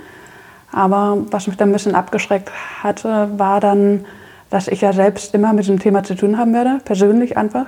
Aber 0.72 1.18
was 1.32 1.48
mich 1.48 1.58
dann 1.58 1.70
ein 1.70 1.74
bisschen 1.74 1.96
abgeschreckt 1.96 2.50
hatte, 2.82 3.30
war 3.38 3.60
dann 3.60 4.06
dass 4.50 4.68
ich 4.68 4.82
ja 4.82 4.94
selbst 4.94 5.34
immer 5.34 5.54
mit 5.54 5.66
diesem 5.66 5.80
Thema 5.80 6.04
zu 6.04 6.16
tun 6.16 6.38
haben 6.38 6.54
werde, 6.54 6.80
persönlich 6.84 7.38
einfach. 7.38 7.68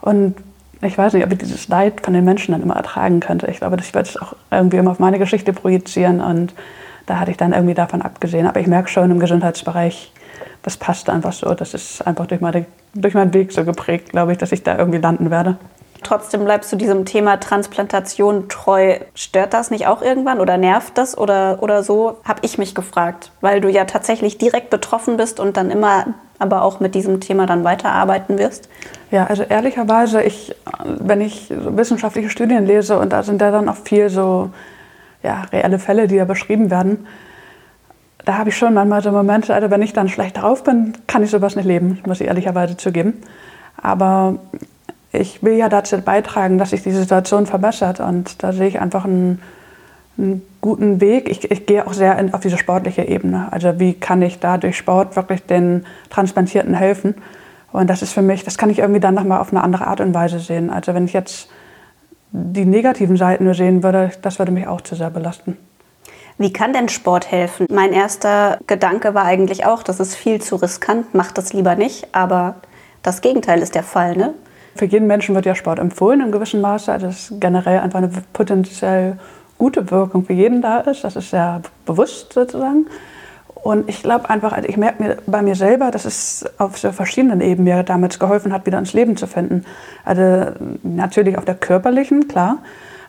Und 0.00 0.34
ich 0.82 0.98
weiß 0.98 1.14
nicht, 1.14 1.24
ob 1.24 1.32
ich 1.32 1.38
dieses 1.38 1.68
Leid 1.68 2.02
von 2.02 2.12
den 2.12 2.24
Menschen 2.24 2.52
dann 2.52 2.62
immer 2.62 2.76
ertragen 2.76 3.20
könnte. 3.20 3.46
Ich 3.50 3.58
glaube, 3.58 3.76
ich 3.80 3.94
werde 3.94 4.08
es 4.08 4.20
auch 4.20 4.34
irgendwie 4.50 4.76
immer 4.76 4.90
auf 4.90 4.98
meine 4.98 5.18
Geschichte 5.18 5.52
projizieren 5.52 6.20
und 6.20 6.54
da 7.06 7.18
hatte 7.18 7.30
ich 7.30 7.36
dann 7.36 7.52
irgendwie 7.52 7.74
davon 7.74 8.02
abgesehen. 8.02 8.46
Aber 8.46 8.60
ich 8.60 8.66
merke 8.66 8.88
schon 8.88 9.10
im 9.10 9.20
Gesundheitsbereich, 9.20 10.12
das 10.62 10.76
passt 10.76 11.08
einfach 11.08 11.32
so. 11.32 11.54
Das 11.54 11.74
ist 11.74 12.06
einfach 12.06 12.26
durch, 12.26 12.40
meine, 12.40 12.66
durch 12.94 13.14
meinen 13.14 13.32
Weg 13.32 13.52
so 13.52 13.64
geprägt, 13.64 14.10
glaube 14.10 14.32
ich, 14.32 14.38
dass 14.38 14.52
ich 14.52 14.62
da 14.62 14.76
irgendwie 14.76 14.98
landen 14.98 15.30
werde. 15.30 15.56
Trotzdem 16.06 16.44
bleibst 16.44 16.72
du 16.72 16.76
diesem 16.76 17.04
Thema 17.04 17.40
Transplantation 17.40 18.48
treu. 18.48 19.00
Stört 19.16 19.52
das 19.52 19.72
nicht 19.72 19.88
auch 19.88 20.02
irgendwann 20.02 20.38
oder 20.38 20.56
nervt 20.56 20.96
das 20.96 21.18
oder, 21.18 21.60
oder 21.64 21.82
so? 21.82 22.18
Habe 22.22 22.42
ich 22.42 22.58
mich 22.58 22.76
gefragt, 22.76 23.32
weil 23.40 23.60
du 23.60 23.68
ja 23.68 23.86
tatsächlich 23.86 24.38
direkt 24.38 24.70
betroffen 24.70 25.16
bist 25.16 25.40
und 25.40 25.56
dann 25.56 25.68
immer 25.68 26.14
aber 26.38 26.62
auch 26.62 26.78
mit 26.78 26.94
diesem 26.94 27.18
Thema 27.18 27.46
dann 27.46 27.64
weiterarbeiten 27.64 28.38
wirst? 28.38 28.68
Ja, 29.10 29.26
also 29.26 29.42
ehrlicherweise, 29.42 30.22
ich, 30.22 30.54
wenn 30.84 31.20
ich 31.20 31.48
wissenschaftliche 31.50 32.30
Studien 32.30 32.66
lese 32.66 33.00
und 33.00 33.12
da 33.12 33.24
sind 33.24 33.40
ja 33.40 33.50
dann 33.50 33.68
auch 33.68 33.74
viel 33.74 34.08
so 34.08 34.50
ja, 35.24 35.42
reelle 35.50 35.80
Fälle, 35.80 36.06
die 36.06 36.14
ja 36.14 36.24
beschrieben 36.24 36.70
werden, 36.70 37.08
da 38.24 38.38
habe 38.38 38.50
ich 38.50 38.56
schon 38.56 38.74
manchmal 38.74 39.02
so 39.02 39.10
Momente, 39.10 39.52
also 39.52 39.72
wenn 39.72 39.82
ich 39.82 39.92
dann 39.92 40.08
schlecht 40.08 40.36
drauf 40.36 40.62
bin, 40.62 40.92
kann 41.08 41.24
ich 41.24 41.32
sowas 41.32 41.56
nicht 41.56 41.66
leben, 41.66 41.98
muss 42.06 42.20
ich 42.20 42.28
ehrlicherweise 42.28 42.76
zugeben. 42.76 43.14
Aber 43.82 44.38
ich 45.12 45.42
will 45.42 45.54
ja 45.54 45.68
dazu 45.68 45.98
beitragen, 45.98 46.58
dass 46.58 46.70
sich 46.70 46.82
die 46.82 46.92
Situation 46.92 47.46
verbessert. 47.46 48.00
Und 48.00 48.42
da 48.42 48.52
sehe 48.52 48.68
ich 48.68 48.80
einfach 48.80 49.04
einen, 49.04 49.40
einen 50.18 50.42
guten 50.60 51.00
Weg. 51.00 51.28
Ich, 51.28 51.50
ich, 51.50 51.66
gehe 51.66 51.86
auch 51.86 51.92
sehr 51.92 52.18
in, 52.18 52.34
auf 52.34 52.40
diese 52.40 52.58
sportliche 52.58 53.02
Ebene. 53.02 53.48
Also 53.50 53.78
wie 53.78 53.94
kann 53.94 54.22
ich 54.22 54.40
da 54.40 54.58
durch 54.58 54.76
Sport 54.76 55.16
wirklich 55.16 55.44
den 55.44 55.86
Transplantierten 56.10 56.74
helfen? 56.74 57.14
Und 57.72 57.88
das 57.88 58.02
ist 58.02 58.12
für 58.12 58.22
mich, 58.22 58.44
das 58.44 58.58
kann 58.58 58.70
ich 58.70 58.78
irgendwie 58.78 59.00
dann 59.00 59.14
nochmal 59.14 59.40
auf 59.40 59.52
eine 59.52 59.62
andere 59.62 59.86
Art 59.86 60.00
und 60.00 60.14
Weise 60.14 60.38
sehen. 60.38 60.70
Also 60.70 60.94
wenn 60.94 61.04
ich 61.04 61.12
jetzt 61.12 61.48
die 62.32 62.64
negativen 62.64 63.16
Seiten 63.16 63.44
nur 63.44 63.54
sehen 63.54 63.82
würde, 63.82 64.10
das 64.22 64.38
würde 64.38 64.52
mich 64.52 64.66
auch 64.66 64.80
zu 64.80 64.94
sehr 64.94 65.10
belasten. 65.10 65.56
Wie 66.38 66.52
kann 66.52 66.74
denn 66.74 66.88
Sport 66.90 67.30
helfen? 67.30 67.66
Mein 67.70 67.92
erster 67.92 68.58
Gedanke 68.66 69.14
war 69.14 69.24
eigentlich 69.24 69.64
auch, 69.64 69.82
das 69.82 70.00
ist 70.00 70.14
viel 70.14 70.40
zu 70.42 70.56
riskant, 70.56 71.14
macht 71.14 71.38
das 71.38 71.54
lieber 71.54 71.76
nicht. 71.76 72.14
Aber 72.14 72.56
das 73.02 73.22
Gegenteil 73.22 73.60
ist 73.62 73.74
der 73.74 73.82
Fall, 73.82 74.16
ne? 74.16 74.34
Für 74.76 74.84
jeden 74.84 75.06
Menschen 75.06 75.34
wird 75.34 75.46
ja 75.46 75.54
Sport 75.54 75.78
empfohlen 75.78 76.20
in 76.20 76.32
gewissem 76.32 76.60
Maße. 76.60 76.92
Also 76.92 77.06
dass 77.06 77.32
generell 77.40 77.80
einfach 77.80 77.98
eine 77.98 78.10
potenziell 78.32 79.18
gute 79.58 79.90
Wirkung 79.90 80.24
für 80.24 80.32
jeden 80.32 80.62
da 80.62 80.80
ist. 80.80 81.04
Das 81.04 81.16
ist 81.16 81.30
sehr 81.30 81.62
bewusst 81.84 82.32
sozusagen. 82.32 82.86
Und 83.66 83.88
ich 83.88 84.02
glaube 84.02 84.30
einfach, 84.30 84.52
also 84.52 84.68
ich 84.68 84.76
merke 84.76 85.02
mir 85.02 85.16
bei 85.26 85.42
mir 85.42 85.56
selber, 85.56 85.90
dass 85.90 86.04
es 86.04 86.44
auf 86.58 86.78
so 86.78 86.92
verschiedenen 86.92 87.40
Ebenen 87.40 87.64
mir 87.64 87.82
damals 87.82 88.20
geholfen 88.20 88.52
hat, 88.52 88.64
wieder 88.64 88.78
ins 88.78 88.92
Leben 88.92 89.16
zu 89.16 89.26
finden. 89.26 89.64
Also 90.04 90.52
natürlich 90.84 91.36
auf 91.36 91.44
der 91.44 91.56
körperlichen, 91.56 92.28
klar, 92.28 92.58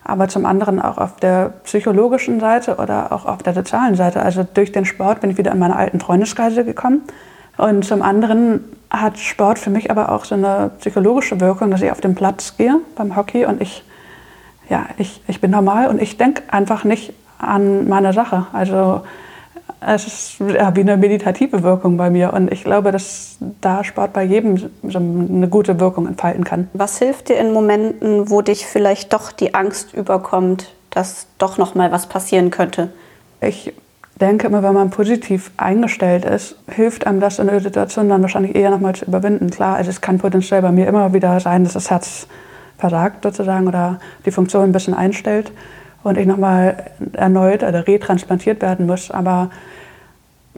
aber 0.02 0.26
zum 0.26 0.46
anderen 0.46 0.80
auch 0.80 0.98
auf 0.98 1.16
der 1.16 1.50
psychologischen 1.62 2.40
Seite 2.40 2.76
oder 2.78 3.12
auch 3.12 3.24
auf 3.24 3.42
der 3.44 3.54
sozialen 3.54 3.94
Seite. 3.94 4.20
Also 4.20 4.44
durch 4.52 4.72
den 4.72 4.84
Sport 4.84 5.20
bin 5.20 5.30
ich 5.30 5.38
wieder 5.38 5.52
in 5.52 5.60
meine 5.60 5.76
alten 5.76 6.00
Freundeskreise 6.00 6.64
gekommen. 6.64 7.02
Und 7.56 7.84
zum 7.84 8.02
anderen 8.02 8.64
hat 8.90 9.18
Sport 9.18 9.58
für 9.58 9.70
mich 9.70 9.90
aber 9.90 10.12
auch 10.12 10.24
so 10.24 10.34
eine 10.34 10.70
psychologische 10.78 11.40
Wirkung, 11.40 11.70
dass 11.70 11.82
ich 11.82 11.90
auf 11.90 12.00
den 12.00 12.14
Platz 12.14 12.56
gehe 12.56 12.80
beim 12.96 13.16
Hockey 13.16 13.44
und 13.44 13.60
ich, 13.60 13.84
ja, 14.68 14.86
ich, 14.96 15.20
ich 15.28 15.40
bin 15.40 15.50
normal 15.50 15.88
und 15.88 16.00
ich 16.00 16.16
denke 16.16 16.42
einfach 16.48 16.84
nicht 16.84 17.12
an 17.38 17.88
meine 17.88 18.12
Sache. 18.12 18.46
Also 18.52 19.02
es 19.80 20.06
ist 20.06 20.40
ja, 20.40 20.74
wie 20.74 20.80
eine 20.80 20.96
meditative 20.96 21.62
Wirkung 21.62 21.96
bei 21.96 22.10
mir 22.10 22.32
und 22.32 22.50
ich 22.52 22.64
glaube, 22.64 22.90
dass 22.90 23.36
da 23.60 23.84
Sport 23.84 24.12
bei 24.12 24.24
jedem 24.24 24.56
so 24.56 24.70
eine 24.98 25.48
gute 25.48 25.78
Wirkung 25.78 26.06
entfalten 26.06 26.44
kann. 26.44 26.68
Was 26.72 26.98
hilft 26.98 27.28
dir 27.28 27.36
in 27.36 27.52
Momenten, 27.52 28.30
wo 28.30 28.42
dich 28.42 28.66
vielleicht 28.66 29.12
doch 29.12 29.30
die 29.30 29.54
Angst 29.54 29.94
überkommt, 29.94 30.72
dass 30.90 31.26
doch 31.38 31.58
noch 31.58 31.74
mal 31.74 31.92
was 31.92 32.06
passieren 32.06 32.50
könnte? 32.50 32.90
Ich 33.40 33.72
denke 34.20 34.46
immer, 34.46 34.62
wenn 34.62 34.74
man 34.74 34.90
positiv 34.90 35.50
eingestellt 35.56 36.24
ist, 36.24 36.56
hilft 36.68 37.06
einem 37.06 37.20
das 37.20 37.38
in 37.38 37.46
der 37.46 37.60
Situation 37.60 38.08
dann 38.08 38.22
wahrscheinlich 38.22 38.56
eher 38.56 38.70
nochmal 38.70 38.94
zu 38.94 39.04
überwinden. 39.04 39.50
Klar, 39.50 39.80
es 39.80 40.00
kann 40.00 40.18
potenziell 40.18 40.62
bei 40.62 40.72
mir 40.72 40.86
immer 40.86 41.12
wieder 41.12 41.38
sein, 41.40 41.64
dass 41.64 41.74
das 41.74 41.90
Herz 41.90 42.26
versagt 42.78 43.24
sozusagen 43.24 43.66
oder 43.66 43.98
die 44.24 44.30
Funktion 44.30 44.64
ein 44.64 44.72
bisschen 44.72 44.94
einstellt 44.94 45.52
und 46.02 46.16
ich 46.16 46.26
nochmal 46.26 46.84
erneut 47.12 47.62
oder 47.62 47.86
retransplantiert 47.86 48.62
werden 48.62 48.86
muss. 48.86 49.10
Aber 49.10 49.50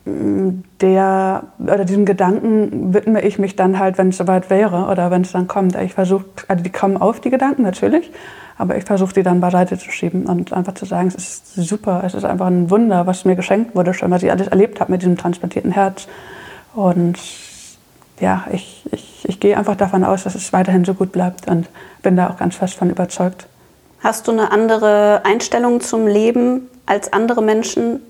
mm, 0.05 0.51
der, 0.81 1.44
oder 1.59 1.85
diesem 1.85 2.05
Gedanken 2.05 2.94
widme 2.94 3.23
ich 3.23 3.38
mich 3.38 3.57
dann 3.57 3.79
halt, 3.79 3.99
wenn 3.99 4.11
es 4.11 4.18
soweit 4.18 4.51
wäre 4.51 4.87
oder 4.87 5.11
wenn 5.11 5.23
es 5.23 5.33
dann 5.33 5.49
kommt. 5.49 5.77
Ich 5.77 5.94
versuche, 5.94 6.25
also 6.49 6.62
die 6.62 6.70
kommen 6.70 6.99
auf, 6.99 7.20
die 7.20 7.31
Gedanken 7.31 7.62
natürlich, 7.62 8.11
aber 8.61 8.77
ich 8.77 8.85
versuche 8.85 9.14
die 9.14 9.23
dann 9.23 9.40
beiseite 9.40 9.79
zu 9.79 9.90
schieben 9.90 10.27
und 10.27 10.53
einfach 10.53 10.75
zu 10.75 10.85
sagen, 10.85 11.09
es 11.09 11.14
ist 11.14 11.55
super, 11.55 12.03
es 12.05 12.14
ist 12.14 12.25
einfach 12.25 12.46
ein 12.46 12.70
Wunder, 12.70 13.07
was 13.07 13.25
mir 13.25 13.37
geschenkt 13.37 13.75
wurde, 13.75 13.94
schon 13.94 14.11
was 14.11 14.23
ich 14.23 14.31
alles 14.31 14.49
erlebt 14.49 14.81
habe 14.81 14.92
mit 14.92 15.03
diesem 15.03 15.16
transplantierten 15.16 15.73
Herz. 15.73 16.07
Und 16.75 17.18
ja, 18.20 18.44
ich, 18.53 18.85
ich 18.92 19.11
ich, 19.25 19.40
gehe 19.40 19.57
einfach 19.57 19.77
davon 19.77 20.05
aus, 20.05 20.25
dass 20.25 20.35
es 20.35 20.53
weiterhin 20.53 20.85
so 20.85 20.94
gut 20.94 21.12
bleibt 21.12 21.49
und 21.49 21.68
bin 22.03 22.16
da 22.16 22.31
auch 22.31 22.37
ganz 22.37 22.57
fest 22.57 22.75
von 22.75 22.90
überzeugt. 22.90 23.46
Hast 24.01 24.29
du 24.29 24.33
eine 24.33 24.51
andere 24.51 25.23
Einstellung 25.25 25.81
zum 25.81 26.07
Leben 26.07 26.68
als 26.87 27.12
andere 27.12 27.42
Menschen 27.42 28.01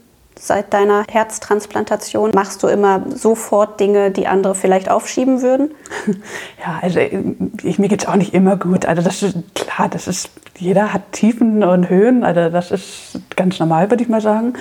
seit 0.40 0.72
deiner 0.72 1.04
Herztransplantation? 1.08 2.30
Machst 2.34 2.62
du 2.62 2.68
immer 2.68 3.02
sofort 3.14 3.78
Dinge, 3.78 4.10
die 4.10 4.26
andere 4.26 4.54
vielleicht 4.54 4.90
aufschieben 4.90 5.42
würden? 5.42 5.70
Ja, 6.62 6.78
also 6.82 7.00
ich, 7.00 7.78
mir 7.78 7.88
geht 7.88 8.02
es 8.02 8.08
auch 8.08 8.16
nicht 8.16 8.34
immer 8.34 8.56
gut. 8.56 8.84
Also 8.84 9.00
das 9.00 9.22
ist 9.22 9.34
klar, 9.54 9.88
das 9.88 10.06
ist, 10.06 10.30
jeder 10.58 10.92
hat 10.92 11.12
Tiefen 11.12 11.64
und 11.64 11.88
Höhen. 11.88 12.22
Also 12.22 12.50
das 12.50 12.70
ist 12.70 13.18
ganz 13.34 13.58
normal, 13.58 13.90
würde 13.90 14.02
ich 14.02 14.10
mal 14.10 14.20
sagen. 14.20 14.52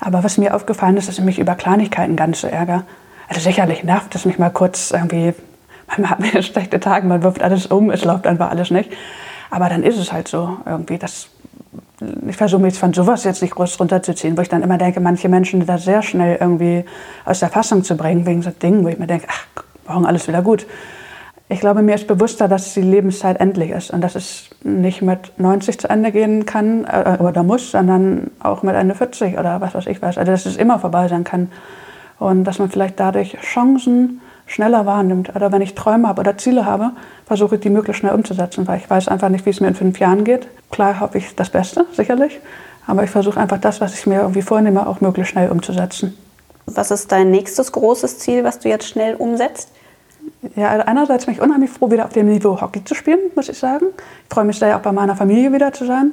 Aber 0.00 0.24
was 0.24 0.38
mir 0.38 0.54
aufgefallen 0.54 0.96
ist, 0.96 1.08
dass 1.08 1.18
ich 1.18 1.24
mich 1.24 1.38
über 1.38 1.54
Kleinigkeiten 1.54 2.16
ganz 2.16 2.40
so 2.40 2.46
ärgere. 2.46 2.84
Also 3.28 3.40
sicherlich 3.40 3.84
nervt 3.84 4.14
es 4.14 4.24
mich 4.24 4.38
mal 4.38 4.50
kurz 4.50 4.90
irgendwie, 4.90 5.34
manchmal 5.86 6.10
hat 6.10 6.20
man 6.20 6.42
schlechte 6.42 6.80
Tage, 6.80 7.06
man 7.06 7.22
wirft 7.22 7.42
alles 7.42 7.66
um, 7.66 7.90
es 7.90 8.04
läuft 8.04 8.26
einfach 8.26 8.50
alles 8.50 8.70
nicht. 8.70 8.90
Aber 9.50 9.68
dann 9.68 9.82
ist 9.82 9.98
es 9.98 10.12
halt 10.12 10.28
so 10.28 10.56
irgendwie. 10.64 10.98
Das, 10.98 11.28
ich 12.28 12.36
versuche 12.36 12.60
mich 12.60 12.78
von 12.78 12.92
sowas 12.92 13.24
jetzt 13.24 13.42
nicht 13.42 13.54
groß 13.54 13.80
runterzuziehen, 13.80 14.36
wo 14.36 14.42
ich 14.42 14.48
dann 14.48 14.62
immer 14.62 14.78
denke, 14.78 15.00
manche 15.00 15.28
Menschen 15.28 15.64
da 15.64 15.78
sehr 15.78 16.02
schnell 16.02 16.36
irgendwie 16.40 16.84
aus 17.24 17.40
der 17.40 17.48
Fassung 17.48 17.84
zu 17.84 17.96
bringen, 17.96 18.26
wegen 18.26 18.42
so 18.42 18.50
Dingen, 18.50 18.84
wo 18.84 18.88
ich 18.88 18.98
mir 18.98 19.06
denke, 19.06 19.26
ach, 19.30 19.62
morgen 19.88 20.06
alles 20.06 20.28
wieder 20.28 20.42
gut. 20.42 20.66
Ich 21.48 21.60
glaube, 21.60 21.80
mir 21.80 21.94
ist 21.94 22.08
bewusster, 22.08 22.48
dass 22.48 22.74
die 22.74 22.82
Lebenszeit 22.82 23.40
endlich 23.40 23.70
ist 23.70 23.92
und 23.92 24.00
dass 24.00 24.16
es 24.16 24.50
nicht 24.64 25.00
mit 25.00 25.38
90 25.38 25.78
zu 25.78 25.88
Ende 25.88 26.10
gehen 26.10 26.44
kann 26.44 26.84
äh, 26.84 27.18
oder 27.20 27.44
muss, 27.44 27.70
sondern 27.70 28.32
auch 28.40 28.62
mit 28.64 28.74
Ende 28.74 28.96
40 28.96 29.38
oder 29.38 29.60
was 29.60 29.74
weiß 29.74 29.86
ich 29.86 30.02
was. 30.02 30.18
Also 30.18 30.32
dass 30.32 30.44
es 30.44 30.56
immer 30.56 30.80
vorbei 30.80 31.06
sein 31.06 31.22
kann 31.22 31.52
und 32.18 32.44
dass 32.44 32.58
man 32.58 32.68
vielleicht 32.68 32.98
dadurch 32.98 33.36
Chancen 33.42 34.20
schneller 34.46 34.86
wahrnimmt. 34.86 35.34
Oder 35.34 35.52
wenn 35.52 35.62
ich 35.62 35.74
Träume 35.74 36.08
habe 36.08 36.20
oder 36.20 36.38
Ziele 36.38 36.64
habe, 36.64 36.92
versuche 37.26 37.56
ich 37.56 37.60
die 37.60 37.70
möglichst 37.70 38.00
schnell 38.00 38.14
umzusetzen, 38.14 38.66
weil 38.66 38.78
ich 38.78 38.88
weiß 38.88 39.08
einfach 39.08 39.28
nicht, 39.28 39.44
wie 39.44 39.50
es 39.50 39.60
mir 39.60 39.68
in 39.68 39.74
fünf 39.74 39.98
Jahren 39.98 40.24
geht. 40.24 40.48
Klar 40.70 41.00
hoffe 41.00 41.18
ich 41.18 41.34
das 41.34 41.50
Beste, 41.50 41.84
sicherlich, 41.92 42.40
aber 42.86 43.04
ich 43.04 43.10
versuche 43.10 43.38
einfach 43.38 43.58
das, 43.58 43.80
was 43.80 43.94
ich 43.94 44.06
mir 44.06 44.20
irgendwie 44.20 44.42
vornehme, 44.42 44.86
auch 44.86 45.00
möglichst 45.00 45.32
schnell 45.32 45.50
umzusetzen. 45.50 46.16
Was 46.66 46.90
ist 46.90 47.12
dein 47.12 47.30
nächstes 47.30 47.70
großes 47.72 48.18
Ziel, 48.18 48.44
was 48.44 48.58
du 48.58 48.68
jetzt 48.68 48.88
schnell 48.88 49.14
umsetzt? 49.14 49.70
Ja, 50.56 50.70
also 50.70 50.86
einerseits 50.86 51.26
bin 51.26 51.34
ich 51.34 51.40
unheimlich 51.40 51.70
froh, 51.70 51.90
wieder 51.90 52.04
auf 52.04 52.12
dem 52.12 52.26
Niveau 52.28 52.60
Hockey 52.60 52.84
zu 52.84 52.94
spielen, 52.94 53.20
muss 53.34 53.48
ich 53.48 53.58
sagen. 53.58 53.86
Ich 54.28 54.34
freue 54.34 54.44
mich 54.44 54.58
sehr, 54.58 54.76
auch 54.76 54.80
bei 54.80 54.92
meiner 54.92 55.14
Familie 55.14 55.52
wieder 55.52 55.72
zu 55.72 55.86
sein. 55.86 56.12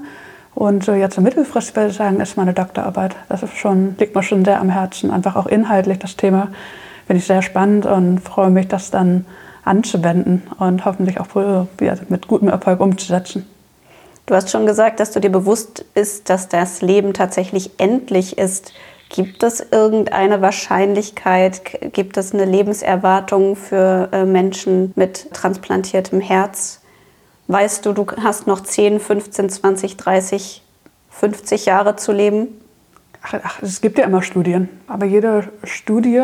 Und 0.56 0.84
so 0.84 0.93
jetzt 0.93 1.19
mittelfristig 1.19 1.76
würde 1.76 1.89
ich 1.89 1.98
sagen, 1.98 2.19
ist 2.19 2.38
meine 2.38 2.54
Doktorarbeit. 2.54 3.15
Das 3.30 3.41
ist 3.41 3.58
schon, 3.58 3.96
liegt 3.98 4.15
mir 4.15 4.22
schon 4.22 4.46
sehr 4.46 4.60
am 4.60 4.69
Herzen. 4.69 5.10
Einfach 5.10 5.36
auch 5.36 5.48
inhaltlich 5.48 5.98
das 5.98 6.15
Thema 6.15 6.50
finde 7.06 7.20
ich 7.20 7.28
sehr 7.28 7.42
spannend 7.42 7.86
und 7.86 8.20
freue 8.20 8.50
mich, 8.50 8.68
das 8.68 8.92
dann 8.92 9.26
anzuwenden 9.63 10.44
und 10.60 10.86
hoffentlich 10.86 11.20
auch 11.20 11.28
mit 12.10 12.28
gutem 12.28 12.50
Erfolg 12.50 12.80
umzusetzen. 12.80 13.48
Du 14.26 14.36
hast 14.36 14.50
schon 14.50 14.66
gesagt, 14.66 15.00
dass 15.00 15.12
du 15.12 15.20
dir 15.20 15.32
bewusst 15.32 15.86
bist, 15.94 16.30
dass 16.30 16.48
das 16.48 16.82
Leben 16.82 17.13
tatsächlich 17.13 17.72
endlich 17.78 18.38
ist. 18.38 18.74
Gibt 19.10 19.44
es 19.44 19.60
irgendeine 19.60 20.42
Wahrscheinlichkeit, 20.42 21.94
gibt 21.94 22.18
es 22.18 22.34
eine 22.34 22.46
Lebenserwartung 22.46 23.56
für 23.56 24.10
äh, 24.12 24.26
Menschen 24.26 24.94
mit 24.96 25.34
transplantiertem 25.34 26.22
Herz? 26.22 26.82
Weißt 27.48 27.86
du, 27.86 27.92
du 27.92 28.08
hast 28.24 28.48
noch 28.48 28.62
10, 28.62 29.02
15, 29.02 29.50
20, 29.50 29.98
30, 29.98 30.63
50 31.10 31.66
Jahre 31.66 31.98
zu 31.98 32.13
leben? 32.13 32.48
Ach, 33.22 33.62
es 33.62 33.82
gibt 33.82 33.98
ja 33.98 34.06
immer 34.06 34.22
Studien, 34.22 34.70
aber 34.88 35.06
jede 35.06 35.50
Studie 35.63 36.24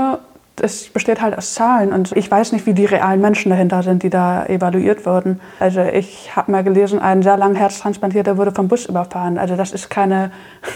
es 0.61 0.89
besteht 0.89 1.21
halt 1.21 1.37
aus 1.37 1.53
Zahlen 1.53 1.93
und 1.93 2.11
ich 2.13 2.29
weiß 2.29 2.51
nicht, 2.51 2.65
wie 2.65 2.73
die 2.73 2.85
realen 2.85 3.21
Menschen 3.21 3.49
dahinter 3.49 3.83
sind, 3.83 4.03
die 4.03 4.09
da 4.09 4.45
evaluiert 4.45 5.05
wurden. 5.05 5.39
Also 5.59 5.81
ich 5.81 6.35
habe 6.35 6.51
mal 6.51 6.63
gelesen, 6.63 6.99
ein 6.99 7.23
sehr 7.23 7.37
lang 7.37 7.55
Herztransplantierter 7.55 8.37
wurde 8.37 8.51
vom 8.51 8.67
Bus 8.67 8.85
überfahren. 8.85 9.37
Also 9.37 9.55
das 9.55 9.71
ist 9.71 9.89
keine 9.89 10.31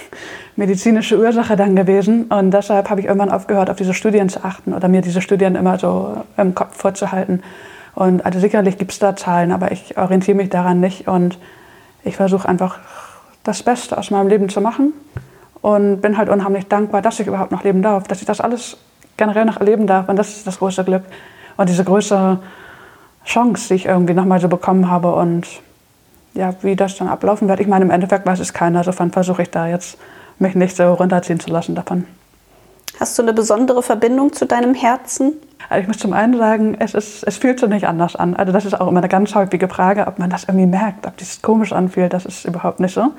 medizinische 0.55 1.17
Ursache 1.17 1.55
dann 1.55 1.75
gewesen 1.75 2.25
und 2.25 2.51
deshalb 2.51 2.89
habe 2.89 3.01
ich 3.01 3.07
irgendwann 3.07 3.31
aufgehört, 3.31 3.69
auf 3.69 3.77
diese 3.77 3.93
Studien 3.93 4.29
zu 4.29 4.43
achten 4.43 4.73
oder 4.73 4.87
mir 4.87 5.01
diese 5.01 5.21
Studien 5.21 5.55
immer 5.55 5.79
so 5.79 6.23
im 6.37 6.55
Kopf 6.55 6.77
vorzuhalten. 6.77 7.41
Und 7.95 8.25
also 8.25 8.39
sicherlich 8.39 8.77
gibt 8.77 8.91
es 8.91 8.99
da 8.99 9.15
Zahlen, 9.15 9.51
aber 9.51 9.71
ich 9.71 9.97
orientiere 9.97 10.37
mich 10.37 10.49
daran 10.49 10.79
nicht 10.79 11.07
und 11.07 11.37
ich 12.03 12.15
versuche 12.15 12.47
einfach 12.47 12.79
das 13.43 13.63
Beste 13.63 13.97
aus 13.97 14.11
meinem 14.11 14.27
Leben 14.27 14.49
zu 14.49 14.61
machen 14.61 14.93
und 15.61 16.01
bin 16.01 16.17
halt 16.17 16.29
unheimlich 16.29 16.67
dankbar, 16.67 17.01
dass 17.01 17.19
ich 17.19 17.27
überhaupt 17.27 17.51
noch 17.51 17.63
leben 17.63 17.81
darf, 17.81 18.07
dass 18.07 18.19
ich 18.19 18.25
das 18.25 18.41
alles 18.41 18.77
generell 19.17 19.45
noch 19.45 19.57
erleben 19.57 19.87
darf. 19.87 20.09
Und 20.09 20.17
das 20.17 20.29
ist 20.29 20.47
das 20.47 20.59
große 20.59 20.83
Glück 20.83 21.03
und 21.57 21.69
diese 21.69 21.83
große 21.83 22.39
Chance, 23.25 23.67
die 23.69 23.73
ich 23.75 23.85
irgendwie 23.85 24.13
nochmal 24.13 24.39
so 24.39 24.47
bekommen 24.47 24.89
habe. 24.89 25.13
Und 25.15 25.47
ja, 26.33 26.53
wie 26.61 26.75
das 26.75 26.97
dann 26.97 27.07
ablaufen 27.07 27.47
wird. 27.47 27.59
Ich 27.59 27.67
meine, 27.67 27.85
im 27.85 27.91
Endeffekt 27.91 28.25
weiß 28.25 28.39
es 28.39 28.53
keiner. 28.53 28.79
Insofern 28.79 29.11
versuche 29.11 29.43
ich 29.43 29.49
da 29.51 29.67
jetzt, 29.67 29.97
mich 30.39 30.55
nicht 30.55 30.75
so 30.75 30.93
runterziehen 30.93 31.39
zu 31.39 31.51
lassen 31.51 31.75
davon. 31.75 32.05
Hast 32.99 33.17
du 33.17 33.23
eine 33.23 33.33
besondere 33.33 33.81
Verbindung 33.81 34.33
zu 34.33 34.45
deinem 34.45 34.73
Herzen? 34.73 35.33
Also 35.69 35.81
ich 35.81 35.87
muss 35.87 35.97
zum 35.97 36.13
einen 36.13 36.37
sagen, 36.37 36.75
es, 36.79 36.93
ist, 36.93 37.23
es 37.23 37.37
fühlt 37.37 37.59
sich 37.59 37.69
nicht 37.69 37.87
anders 37.87 38.15
an. 38.15 38.35
Also 38.35 38.51
das 38.51 38.65
ist 38.65 38.79
auch 38.79 38.87
immer 38.87 38.99
eine 38.99 39.09
ganz 39.09 39.33
häufige 39.33 39.67
Frage, 39.67 40.07
ob 40.07 40.19
man 40.19 40.29
das 40.29 40.43
irgendwie 40.43 40.67
merkt, 40.67 41.07
ob 41.07 41.17
das 41.17 41.41
komisch 41.41 41.73
anfühlt. 41.73 42.13
Das 42.13 42.25
ist 42.25 42.45
überhaupt 42.45 42.79
nicht 42.79 42.93
so. 42.93 43.11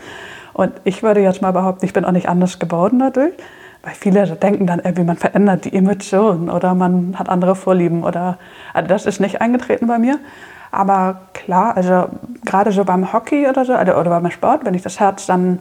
Und 0.52 0.72
ich 0.84 1.02
würde 1.02 1.20
jetzt 1.20 1.42
mal 1.42 1.52
behaupten, 1.52 1.84
ich 1.84 1.92
bin 1.92 2.04
auch 2.04 2.12
nicht 2.12 2.28
anders 2.28 2.58
geworden 2.58 3.00
dadurch. 3.00 3.32
Weil 3.84 3.94
viele 3.94 4.26
denken 4.26 4.66
dann 4.66 4.80
irgendwie, 4.80 5.04
man 5.04 5.18
verändert 5.18 5.66
die 5.66 5.74
Emotionen 5.74 6.48
oder 6.48 6.74
man 6.74 7.18
hat 7.18 7.28
andere 7.28 7.54
Vorlieben 7.54 8.02
oder 8.02 8.38
also 8.72 8.88
das 8.88 9.04
ist 9.04 9.20
nicht 9.20 9.42
eingetreten 9.42 9.86
bei 9.86 9.98
mir. 9.98 10.18
Aber 10.72 11.20
klar, 11.34 11.76
also 11.76 12.08
gerade 12.44 12.72
so 12.72 12.84
beim 12.84 13.12
Hockey 13.12 13.46
oder 13.46 13.64
so 13.66 13.74
oder, 13.74 14.00
oder 14.00 14.10
beim 14.10 14.30
Sport, 14.30 14.64
wenn 14.64 14.72
ich 14.72 14.82
das 14.82 14.98
Herz 14.98 15.26
dann 15.26 15.58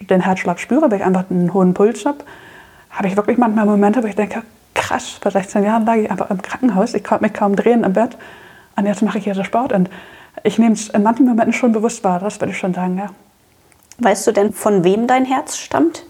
den 0.00 0.20
Herzschlag 0.20 0.60
spüre, 0.60 0.90
weil 0.90 0.98
ich 0.98 1.04
einfach 1.04 1.24
einen 1.30 1.52
hohen 1.54 1.72
Puls 1.72 2.04
habe, 2.04 2.18
habe 2.90 3.08
ich 3.08 3.16
wirklich 3.16 3.38
manchmal 3.38 3.64
Momente, 3.64 4.02
wo 4.02 4.06
ich 4.06 4.16
denke, 4.16 4.42
krass, 4.74 5.18
vor 5.20 5.32
16 5.32 5.64
Jahren 5.64 5.86
lag 5.86 5.96
ich 5.96 6.10
einfach 6.10 6.30
im 6.30 6.42
Krankenhaus, 6.42 6.92
ich 6.92 7.02
konnte 7.02 7.24
mich 7.24 7.32
kaum 7.32 7.56
drehen 7.56 7.84
im 7.84 7.94
Bett 7.94 8.18
und 8.76 8.84
jetzt 8.84 9.02
mache 9.02 9.16
ich 9.16 9.24
hier 9.24 9.34
so 9.34 9.44
Sport 9.44 9.72
und 9.72 9.88
ich 10.44 10.58
nehme 10.58 10.74
es 10.74 10.90
in 10.90 11.02
manchen 11.02 11.26
Momenten 11.26 11.54
schon 11.54 11.72
bewusst 11.72 12.04
wahr, 12.04 12.20
das 12.20 12.38
würde 12.38 12.52
ich 12.52 12.58
schon 12.58 12.74
sagen, 12.74 12.98
ja. 12.98 13.06
Weißt 13.98 14.26
du 14.26 14.32
denn, 14.32 14.52
von 14.52 14.84
wem 14.84 15.06
dein 15.06 15.24
Herz 15.24 15.56
stammt? 15.56 16.04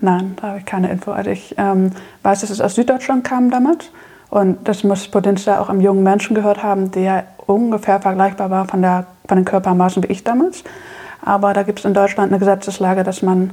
Nein, 0.00 0.36
da 0.40 0.48
habe 0.48 0.58
ich 0.58 0.64
keine 0.64 0.90
Info. 0.90 1.12
Also 1.12 1.30
ich 1.30 1.54
ähm, 1.58 1.90
weiß, 2.22 2.42
dass 2.42 2.50
es 2.50 2.60
aus 2.60 2.74
Süddeutschland 2.74 3.24
kam 3.24 3.50
damals. 3.50 3.90
Und 4.28 4.66
das 4.68 4.84
muss 4.84 5.08
potenziell 5.08 5.56
auch 5.56 5.68
einem 5.68 5.80
jungen 5.80 6.02
Menschen 6.02 6.34
gehört 6.34 6.62
haben, 6.62 6.90
der 6.90 7.24
ungefähr 7.46 8.00
vergleichbar 8.00 8.50
war 8.50 8.66
von, 8.66 8.82
der, 8.82 9.06
von 9.26 9.36
den 9.36 9.44
Körpermaßen 9.44 10.02
wie 10.02 10.08
ich 10.08 10.24
damals. 10.24 10.64
Aber 11.22 11.52
da 11.52 11.62
gibt 11.62 11.78
es 11.78 11.84
in 11.84 11.94
Deutschland 11.94 12.32
eine 12.32 12.38
Gesetzeslage, 12.38 13.04
dass 13.04 13.22
man 13.22 13.50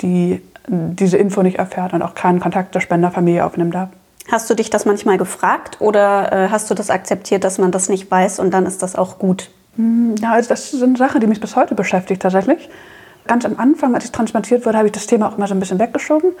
die, 0.00 0.42
diese 0.66 1.16
Info 1.16 1.42
nicht 1.42 1.58
erfährt 1.58 1.92
und 1.92 2.02
auch 2.02 2.14
keinen 2.14 2.40
Kontakt 2.40 2.72
zur 2.72 2.80
Spenderfamilie 2.80 3.44
aufnehmen 3.44 3.70
darf. 3.70 3.90
Hast 4.30 4.48
du 4.48 4.54
dich 4.54 4.70
das 4.70 4.86
manchmal 4.86 5.18
gefragt 5.18 5.76
oder 5.80 6.32
äh, 6.32 6.48
hast 6.48 6.70
du 6.70 6.74
das 6.74 6.88
akzeptiert, 6.88 7.44
dass 7.44 7.58
man 7.58 7.70
das 7.70 7.88
nicht 7.90 8.10
weiß 8.10 8.38
und 8.38 8.52
dann 8.52 8.64
ist 8.64 8.82
das 8.82 8.96
auch 8.96 9.18
gut? 9.18 9.50
Hm, 9.76 10.14
ja, 10.20 10.32
also 10.32 10.48
das 10.48 10.70
sind 10.70 10.96
Sachen, 10.96 11.20
die 11.20 11.26
mich 11.26 11.40
bis 11.40 11.56
heute 11.56 11.74
beschäftigt 11.74 12.22
tatsächlich. 12.22 12.70
Ganz 13.26 13.44
am 13.46 13.58
Anfang, 13.58 13.94
als 13.94 14.04
ich 14.04 14.12
transplantiert 14.12 14.66
wurde, 14.66 14.78
habe 14.78 14.88
ich 14.88 14.92
das 14.92 15.06
Thema 15.06 15.28
auch 15.28 15.38
immer 15.38 15.46
so 15.46 15.54
ein 15.54 15.60
bisschen 15.60 15.78
weggeschoben. 15.78 16.32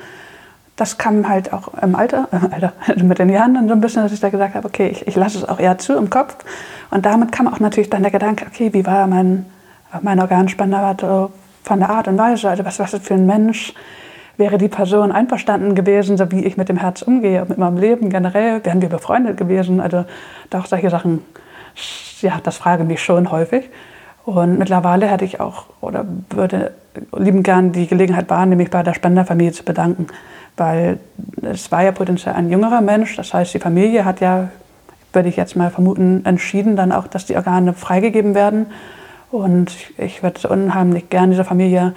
Das 0.76 0.98
kam 0.98 1.28
halt 1.28 1.52
auch 1.52 1.68
im 1.82 1.94
Alter, 1.94 2.28
äh, 2.32 2.54
Alter 2.54 2.72
mit 3.02 3.18
den 3.18 3.30
Jahren 3.30 3.54
dann 3.54 3.68
so 3.68 3.74
ein 3.74 3.80
bisschen, 3.80 4.02
dass 4.02 4.12
ich 4.12 4.20
da 4.20 4.28
gesagt 4.28 4.54
habe, 4.54 4.66
okay, 4.66 4.88
ich, 4.88 5.06
ich 5.06 5.16
lasse 5.16 5.38
es 5.38 5.48
auch 5.48 5.60
eher 5.60 5.78
zu 5.78 5.96
im 5.96 6.10
Kopf. 6.10 6.36
Und 6.90 7.06
damit 7.06 7.32
kam 7.32 7.48
auch 7.48 7.60
natürlich 7.60 7.90
dann 7.90 8.02
der 8.02 8.10
Gedanke, 8.10 8.46
okay, 8.46 8.72
wie 8.72 8.84
war 8.84 9.06
mein, 9.06 9.46
mein 10.02 10.20
Organspender 10.20 11.30
von 11.62 11.78
der 11.78 11.90
Art 11.90 12.08
und 12.08 12.18
Weise, 12.18 12.50
also 12.50 12.64
was, 12.64 12.78
was 12.78 12.92
ist 12.92 13.06
für 13.06 13.14
ein 13.14 13.26
Mensch, 13.26 13.72
wäre 14.36 14.58
die 14.58 14.68
Person 14.68 15.12
einverstanden 15.12 15.74
gewesen, 15.74 16.16
so 16.16 16.30
wie 16.30 16.44
ich 16.44 16.56
mit 16.56 16.68
dem 16.68 16.76
Herz 16.76 17.02
umgehe, 17.02 17.44
mit 17.48 17.56
meinem 17.56 17.78
Leben 17.78 18.10
generell, 18.10 18.64
wären 18.64 18.82
wir 18.82 18.88
befreundet 18.88 19.36
gewesen, 19.36 19.80
also 19.80 20.04
doch 20.50 20.66
solche 20.66 20.90
Sachen, 20.90 21.22
ja, 22.20 22.40
das 22.42 22.56
frage 22.56 22.84
mich 22.84 23.02
schon 23.02 23.30
häufig. 23.30 23.70
Und 24.24 24.58
mittlerweile 24.58 25.06
hätte 25.06 25.24
ich 25.24 25.40
auch 25.40 25.66
oder 25.80 26.04
würde 26.30 26.72
lieben 27.16 27.42
gern 27.42 27.72
die 27.72 27.86
Gelegenheit 27.86 28.30
wahrnehmen, 28.30 28.58
mich 28.58 28.70
bei 28.70 28.82
der 28.82 28.94
Spenderfamilie 28.94 29.52
zu 29.52 29.64
bedanken. 29.64 30.06
Weil 30.56 30.98
es 31.42 31.70
war 31.72 31.82
ja 31.82 31.92
potenziell 31.92 32.34
ein 32.34 32.48
jüngerer 32.48 32.80
Mensch. 32.80 33.16
Das 33.16 33.34
heißt, 33.34 33.52
die 33.52 33.58
Familie 33.58 34.04
hat 34.04 34.20
ja, 34.20 34.48
würde 35.12 35.28
ich 35.28 35.36
jetzt 35.36 35.56
mal 35.56 35.70
vermuten, 35.70 36.24
entschieden 36.24 36.76
dann 36.76 36.92
auch, 36.92 37.06
dass 37.06 37.26
die 37.26 37.36
Organe 37.36 37.74
freigegeben 37.74 38.34
werden. 38.34 38.66
Und 39.30 39.72
ich 39.98 40.22
würde 40.22 40.48
unheimlich 40.48 41.10
gern 41.10 41.30
dieser 41.30 41.44
Familie 41.44 41.94